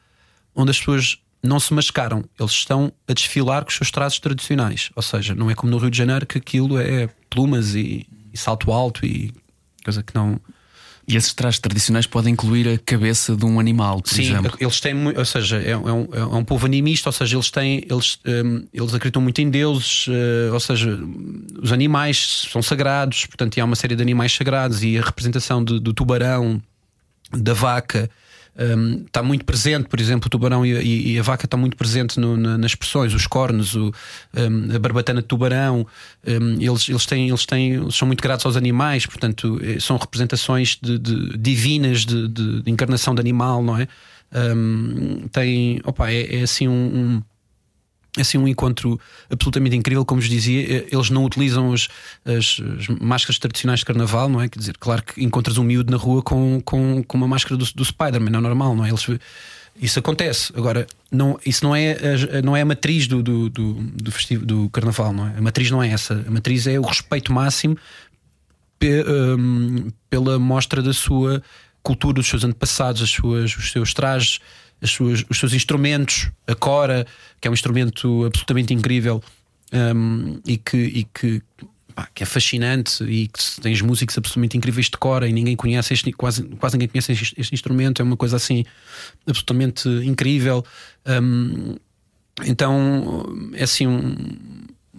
[0.54, 2.24] onde as pessoas não se mascaram.
[2.38, 4.90] Eles estão a desfilar com os seus traços tradicionais.
[4.96, 8.38] Ou seja, não é como no Rio de Janeiro que aquilo é plumas e, e
[8.38, 9.32] salto alto e
[9.84, 10.40] coisa que não.
[11.08, 14.56] E esses trajes tradicionais podem incluir a cabeça de um animal, por Sim, exemplo.
[14.58, 17.86] eles têm, ou seja, é, é um, é um povo animista, ou seja, eles têm,
[17.88, 20.98] eles, hum, eles acreditam muito em deuses, eh, ou seja,
[21.62, 25.94] os animais são sagrados, portanto, há uma série de animais sagrados e a representação do
[25.94, 26.60] tubarão,
[27.32, 28.10] da vaca.
[28.58, 31.76] Hum, está muito presente, por exemplo, o tubarão e, e- e a vaca está muito
[31.76, 33.92] presente no- na- nas expressões, os cornos, o,
[34.36, 35.86] hum, a barbatana de tubarão.
[36.26, 40.76] hum, eles, eles, têm, eles, têm, são muito gratos aos animais, portanto, eh, são representações
[40.82, 43.86] de, de- divinas de, de- encarnação de animal, não é?
[45.32, 47.22] Tem, opa, é, é assim um, um-
[48.18, 48.98] assim um encontro
[49.30, 51.88] absolutamente incrível, como vos dizia, eh, eles não utilizam as,
[52.24, 54.48] as- as máscaras tradicionais de carnaval, não é?
[54.48, 57.64] Quer dizer, claro que encontras um miúdo na rua com, com, com uma máscara do,
[57.74, 58.88] do Spider-Man, não é normal, não é?
[58.88, 59.06] Eles,
[59.78, 60.52] isso acontece.
[60.56, 61.92] Agora, não, isso não é,
[62.38, 65.34] a, não é a matriz do, do, do, do, festivo, do carnaval, não é?
[65.36, 66.24] A matriz não é essa.
[66.26, 67.76] A matriz é o respeito máximo
[68.78, 69.04] pe-
[69.38, 71.42] hum, pela mostra da sua
[71.82, 74.40] cultura, dos seus antepassados, as suas, os seus trajes,
[74.84, 77.06] suas, os seus instrumentos, a cora,
[77.40, 79.22] que é um instrumento absolutamente incrível
[79.72, 81.42] hum, e que, e que,
[81.94, 85.94] pá, que é fascinante e que tens músicos absolutamente incríveis de cora e ninguém conhece
[85.94, 88.64] este, quase, quase ninguém conhece este, este instrumento, é uma coisa assim
[89.26, 90.64] absolutamente incrível.
[91.06, 91.76] Hum,
[92.44, 93.24] então
[93.54, 94.14] é assim um,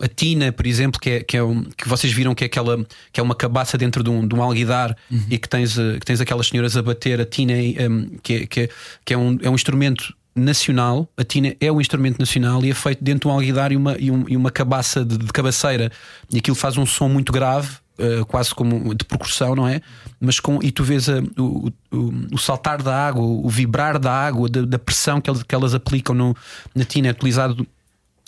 [0.01, 2.85] a tina, por exemplo, que, é, que, é um, que vocês viram que é aquela
[3.11, 4.95] que é uma cabaça dentro de um, de um alguidar
[5.29, 7.53] e que tens, eh, que tens aquelas senhoras a bater a tina,
[7.89, 8.69] um, que, é, que, é,
[9.05, 11.09] que é, um, é um instrumento nacional.
[11.17, 13.97] A tina é um instrumento nacional e é feito dentro de um alguidar e uma,
[13.97, 15.91] e, um- e uma cabaça de, de cabaceira,
[16.31, 17.69] e aquilo faz um som muito grave.
[17.99, 19.81] eh, quase como de percussão, não é?
[20.21, 24.11] Mas com, e tu vês a- o, o, o saltar da água, o vibrar da
[24.11, 26.35] água, da, da pressão que elas, que elas aplicam no,
[26.75, 27.65] na tina, é utilizado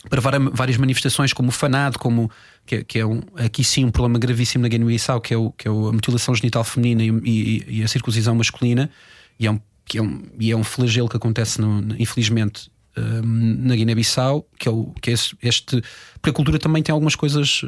[0.10, 2.30] para várias manifestações, como o fanado, como
[2.66, 5.52] que, é- que é um, aqui sim um problema gravíssimo na Guiné-Bissau, que é, o,
[5.52, 8.90] que é a mutilação genital feminina e, e- e a circuncisão masculina,
[9.40, 13.58] e é um, que é um, e é um flagelo que acontece, no- infelizmente, hum,
[13.60, 15.82] na Guiné-Bissau, que é, o, que é este.
[16.22, 17.64] Porque a cultura também tem algumas coisas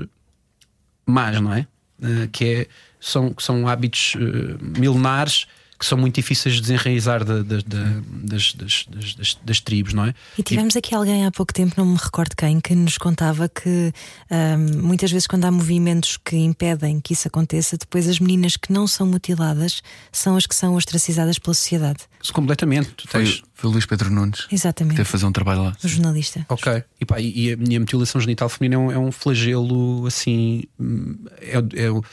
[1.05, 1.67] más, não é?
[2.01, 2.67] Eh, que é,
[2.99, 5.45] são, são hábitos eh, milenares
[5.81, 9.93] que são muito difíceis de desenraizar da- da- da- das, das, das, das- das tribos,
[9.93, 10.13] não é?
[10.37, 13.91] E tivemos aqui alguém há pouco tempo, não me recordo quem, que nos contava que
[14.29, 18.71] ahm, muitas vezes, quando há movimentos que impedem que isso aconteça, depois as meninas que
[18.71, 21.99] não são mutiladas são as que são ostracizadas pela sociedade.
[22.21, 22.89] Isso completamente.
[22.91, 23.41] Tu Foi, tens.
[23.55, 24.97] foi o Luís Pedro Nunes que Exatamente.
[24.97, 25.75] teve a fazer um trabalho lá.
[25.83, 26.45] O jornalista.
[26.49, 26.83] Ok.
[26.99, 30.63] E, pá, e, e a mutilação genital feminina é um, é um flagelo assim.
[30.79, 32.03] hum, É, é o-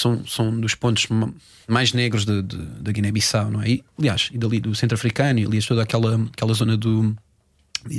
[0.00, 1.32] são, são dos pontos ma-
[1.66, 3.68] mais negros da Guiné-Bissau, não é?
[3.70, 7.14] E, aliás, e dali do centro africano, e ali toda aquela, aquela zona do,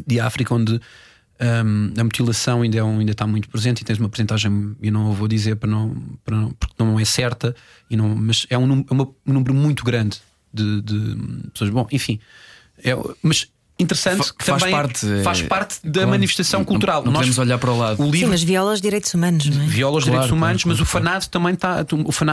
[0.08, 0.74] de África onde
[1.42, 4.92] hum, a mutilação ainda, é um- ainda está muito presente e tens uma porcentagem, eu
[4.92, 5.96] não vou dizer para não,
[6.26, 7.56] para não- porque não é certa,
[7.90, 10.20] e não, mas é um, é um número muito grande
[10.54, 11.16] de, de
[11.54, 11.70] pessoas.
[11.70, 12.20] Bom, enfim,
[12.84, 12.92] é,
[13.22, 13.48] mas
[13.80, 16.10] interessante Fa- que faz também parte, faz é, parte da claro.
[16.10, 17.04] manifestação cultural.
[17.04, 18.02] não Nós- podemos olhar para o lado.
[18.02, 19.66] O Sim, livro mas viola os direitos humanos, não é?
[19.68, 21.86] viola os Claro, direitos humanos, claro, mas claro, o fanado também está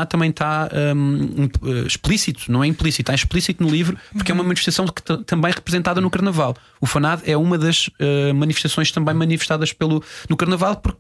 [0.03, 4.35] o também está hum, uh, explícito, não é implícito, está explícito no livro porque é
[4.35, 6.57] uma manifestação que ta- também é representada no Carnaval.
[6.81, 10.99] O fanado é uma das uh, manifestações também manifestadas pelo no Carnaval porque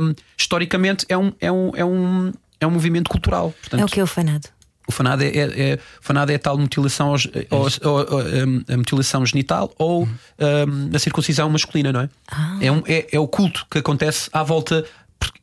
[0.00, 3.54] hum, historicamente é um é um é um é um movimento cultural.
[3.60, 4.48] Portanto, É o que é o fanado.
[4.88, 8.76] O fanado é, é, é, fanado é a tal mutilação, aos, aos, a, a, a
[8.76, 12.08] mutilação genital ou um, a circuncisão masculina, não é?
[12.30, 12.58] Ah.
[12.60, 13.06] É, um, é?
[13.10, 14.84] é o culto que acontece à volta,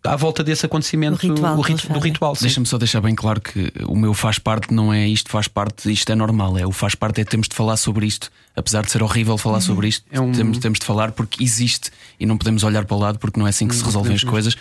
[0.04, 2.38] à volta desse acontecimento, O ritual o rit- do ritual.
[2.40, 5.92] Deixa-me só deixar bem claro que o meu faz parte não é isto faz parte,
[5.92, 6.58] isto é normal.
[6.58, 9.60] É o faz parte é temos de falar sobre isto, apesar de ser horrível falar
[9.62, 12.96] sobre isto, É um- temos, temos de falar porque existe e não podemos olhar para
[12.96, 14.56] o lado porque não é assim que se resolvem as coisas.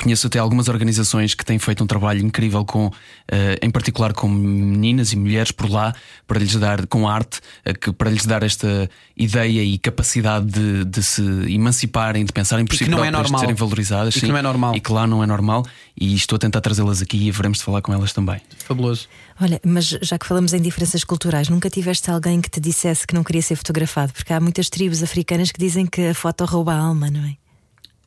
[0.00, 2.88] Conheço até algumas organizações que têm feito um trabalho incrível com,
[3.26, 5.92] eh, em particular com meninas e mulheres por lá,
[6.24, 10.84] para lhes dar, com arte, eh, que, para lhes dar esta ideia e capacidade de,
[10.84, 11.20] de se
[11.52, 13.40] emanciparem, de pensarem por E si que não é próprias, de normal.
[13.40, 14.14] serem valorizadas.
[14.14, 14.30] E que sim.
[14.30, 14.76] não é normal.
[14.76, 15.66] E que lá não é normal.
[16.00, 18.40] E estou a tentar trazê-las aqui e veremos de falar com elas também.
[18.64, 19.08] Fabuloso.
[19.40, 23.14] Olha, mas já que falamos em diferenças culturais, nunca tiveste alguém que te dissesse que
[23.14, 24.12] não queria ser fotografado?
[24.12, 27.34] Porque há muitas tribos africanas que dizem que a foto rouba a alma, não é?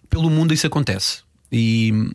[0.09, 1.29] Pelo mundo isso acontece.
[1.51, 2.11] E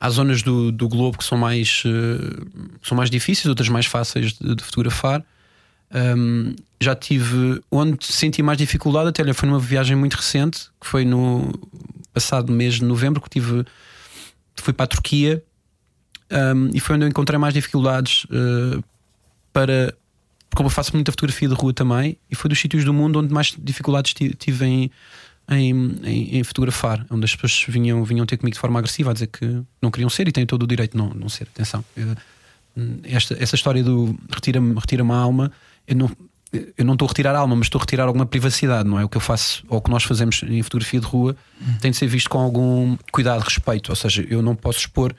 [0.00, 2.46] há zonas do, do globo que são mais, eh,
[2.82, 5.24] são mais difíceis, outras mais fáceis de, de fotografar.
[6.16, 10.86] Hum, já tive onde senti mais dificuldade, até olha, foi numa viagem muito recente, que
[10.86, 11.52] foi no
[12.12, 13.64] passado mês de novembro, que tive
[14.56, 15.42] fui para a Turquia
[16.56, 18.80] hum, e foi onde eu encontrei mais dificuldades eh,
[19.52, 19.94] para
[20.54, 23.32] como eu faço muita fotografia de rua também, e foi dos sítios do mundo onde
[23.34, 24.90] mais dificuldades ti- tive em,
[25.50, 25.70] em,
[26.04, 29.26] em- em fotografar, onde as pessoas vinham, vinham ter comigo de forma agressiva a dizer
[29.28, 31.48] que não queriam ser e têm todo o direito de não, não ser.
[31.54, 32.14] Atenção, Eh,
[33.04, 35.52] esta, essa história do retira-me retira a alma,
[35.86, 36.10] eu não,
[36.76, 39.04] eu não estou a retirar a alma, mas estou a retirar alguma privacidade, não é?
[39.04, 41.36] O que eu faço, ou o que nós fazemos em fotografia de rua,
[41.80, 45.12] tem de ser visto com algum cuidado, respeito, ou seja, eu não posso expor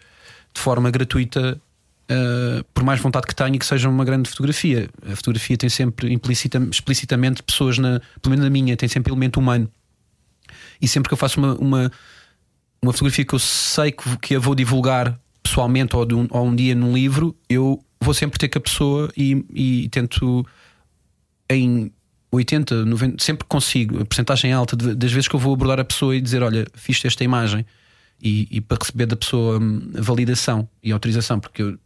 [0.54, 1.60] de forma gratuita.
[2.08, 6.14] Uh, por mais vontade que tenha que seja uma grande fotografia, a fotografia tem sempre
[6.14, 9.68] implicita, explicitamente pessoas, na, pelo menos na minha, tem sempre elemento humano.
[10.82, 11.92] E sempre que eu faço uma, uma,
[12.82, 16.56] uma fotografia que eu sei que, que a vou divulgar pessoalmente ou, um, ou um
[16.56, 20.46] dia num livro, eu vou sempre ter com a pessoa e, e tento
[21.50, 21.92] em
[22.32, 25.86] 80, 90, sempre consigo, a porcentagem alta de- das vezes que eu vou abordar a
[25.86, 27.66] pessoa e dizer: Olha, fiz esta imagem,
[28.22, 31.78] e, e para receber da pessoa hum, a validação e autorização, porque eu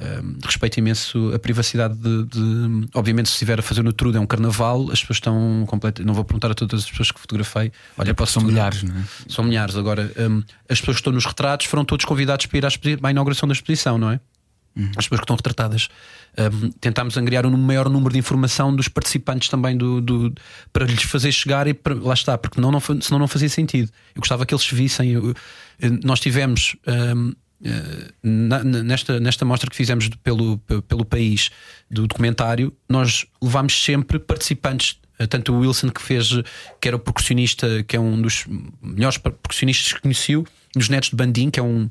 [0.00, 4.20] hum, respeito imenso a privacidade de, de- Obviamente, se estiver a fazer no Trude é
[4.20, 6.04] um carnaval, as pessoas estão completas.
[6.04, 7.70] Não vou perguntar a todas as pessoas que fotografei.
[7.98, 9.04] Olha, posso São milhares, não é?
[9.28, 9.76] São milhares.
[9.76, 12.68] Agora, hum, as pessoas que estão nos retratos foram todos convidados para ir à,
[13.02, 14.20] à inauguração da exposição, não é?
[14.96, 15.88] As pessoas que estão retratadas.
[16.38, 20.32] Hum, tentámos angriar um maior número de informação dos participantes também do, do-
[20.72, 23.90] para lhes fazer chegar e para- lá está, porque não, não, senão não fazia sentido.
[24.14, 25.10] Eu gostava que eles se vissem.
[25.10, 25.34] Eu-
[25.80, 26.76] eu- nós tivemos.
[26.86, 27.34] hum, na-
[28.22, 31.50] nesta, nesta mostra que fizemos pelo, pe- pelo país
[31.90, 36.30] do documentário, nós levámos sempre participantes, eh, tanto o Wilson que fez,
[36.80, 38.46] que era o percussionista, que é um dos
[38.82, 40.46] melhores per- percussionistas que conheceu,
[40.76, 41.90] os Netos de Bandim, que é um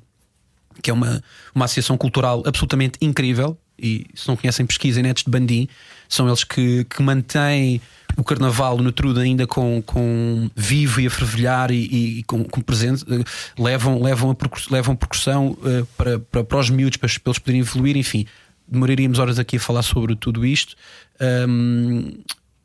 [0.81, 1.21] que é uma,
[1.53, 3.57] uma associação cultural absolutamente incrível.
[3.77, 5.67] E se não conhecem, pesquisem Netos de Bandim.
[6.07, 7.81] São eles que, que mantêm
[8.19, 12.61] o carnaval no Trude ainda com, com vivo e a fervilhar e, e- com, com
[12.61, 13.05] presente.
[13.09, 13.23] Eh,
[13.61, 17.39] Levam, levam, a percuss- levam percussão eh, para, para, para os miúdos, para, para eles
[17.39, 17.95] poderem evoluir.
[17.97, 18.25] Enfim,
[18.67, 20.75] demoraríamos horas aqui a falar sobre tudo isto.
[21.19, 22.11] Ahm,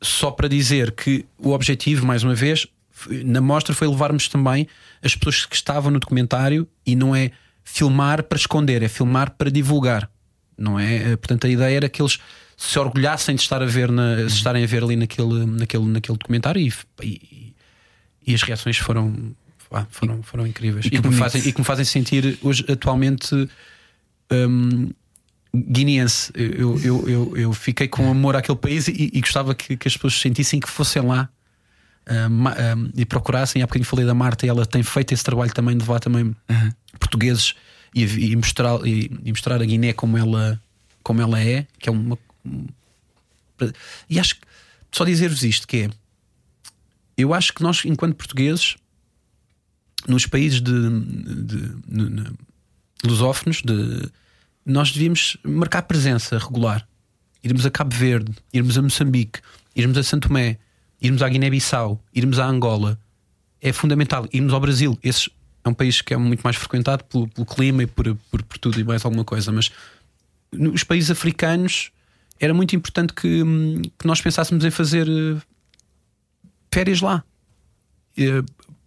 [0.01, 2.67] só para dizer que o objetivo, mais uma vez,
[3.25, 4.67] na mostra foi levarmos também
[5.03, 7.31] as pessoas que estavam no documentário e não é
[7.63, 10.09] filmar para esconder, é filmar para divulgar.
[10.57, 11.11] Não é?
[11.13, 12.19] Eh, Portanto, a ideia era que eles
[12.57, 16.17] se orgulhassem de estar a ver na, de estarem a ver ali naquele, naquele, naquele
[16.17, 17.53] documentário e, e,
[18.25, 19.35] e as reações foram,
[19.71, 22.65] ah, foram, foram incríveis e, que que me fazem, e que me fazem sentir hoje
[22.69, 23.35] atualmente
[24.31, 24.89] hum,
[25.53, 26.31] guineense.
[26.33, 29.95] Eu, eu, eu, eu fiquei com amor àquele país e, e gostava que, que as
[29.95, 31.29] pessoas sentissem que fossem lá
[32.29, 33.61] ma- ah, e procurassem.
[33.61, 36.35] Há bocadinho falei da Marta e ela tem feito esse trabalho também de levar também
[36.99, 37.53] portugueses
[37.93, 40.61] e, e mostrar, e, e mostrar a Guiné como ela,
[41.03, 42.17] como ela é, que é uma.
[44.09, 44.41] E acho que
[44.91, 45.89] só dizer-vos isto: que é.
[47.17, 48.75] Eu acho que nós, enquanto portugueses,
[50.07, 52.37] nos países de, de- no- no-
[53.03, 54.09] lusófonos, de,
[54.65, 56.87] nós devíamos marcar presença regular.
[57.43, 59.39] Irmos a Cabo Verde, irmos a Moçambique,
[59.75, 60.57] irmos a Santo Tomé,
[61.01, 62.99] irmos à Guiné-Bissau, irmos à Angola.
[63.61, 64.27] É fundamental.
[64.33, 64.97] Irmos ao Brasil.
[65.01, 65.31] Esse
[65.63, 68.57] é um país que é muito mais frequentado pelo, pelo clima e por, por, por
[68.57, 69.51] tudo e mais alguma coisa.
[69.51, 69.71] Mas
[70.51, 71.91] nos países africanos
[72.39, 75.41] era muito importante que, hum, que nós pensássemos em fazer eh,
[76.71, 77.23] férias lá.
[78.17, 78.43] Eh,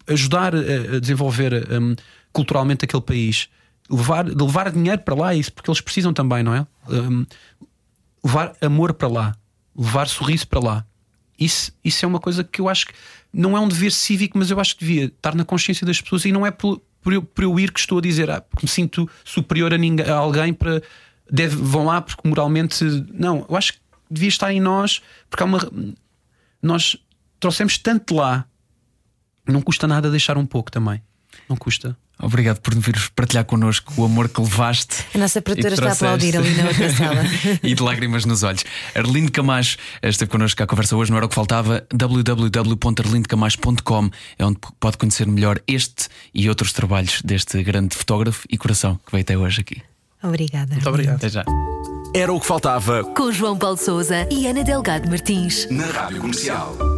[0.06, 1.94] ajudar a, desenvolver hum,
[2.32, 3.48] culturalmente aquele país.
[3.90, 6.66] Levar, levar dinheiro para lá, isso porque eles precisam também, não é?
[6.88, 7.24] Hum,
[8.24, 9.36] levar amor para lá,
[9.76, 10.86] levar sorriso para lá.
[11.38, 12.92] Isso, isso é uma coisa que eu acho que
[13.32, 16.24] não é um dever cívico, mas eu acho que devia estar na consciência das pessoas
[16.24, 18.66] e não é por, por, eu, por eu ir que estou a dizer ah, porque
[18.66, 20.82] me sinto superior a, ninguém, a alguém para
[21.30, 22.84] deve, vão lá porque moralmente.
[23.12, 25.60] Não, eu acho que devia estar em nós, porque há uma.
[26.62, 26.96] Nós
[27.38, 28.44] trouxemos tanto de lá,
[29.46, 31.00] não custa nada deixar um pouco também.
[31.48, 31.96] Não custa.
[32.20, 35.04] Obrigado por vir partilhar connosco o amor que levaste.
[35.14, 37.22] A nossa produtora está a aplaudir ali na outra sala.
[37.62, 38.64] e de lágrimas nos olhos.
[38.92, 41.86] Arlindo Camacho esteve connosco à conversa hoje, não era o que faltava.
[41.94, 48.98] www.arlindocamacho.com é onde pode conhecer melhor este e outros trabalhos deste grande fotógrafo e coração
[49.06, 49.80] que veio até hoje aqui.
[50.22, 50.74] Obrigada.
[50.74, 51.16] Muito obrigado.
[51.16, 51.44] Até já.
[52.14, 55.68] Era o que faltava Com João Paulo Souza e Ana Delgado Martins.
[55.70, 56.97] na Rádio Comercial.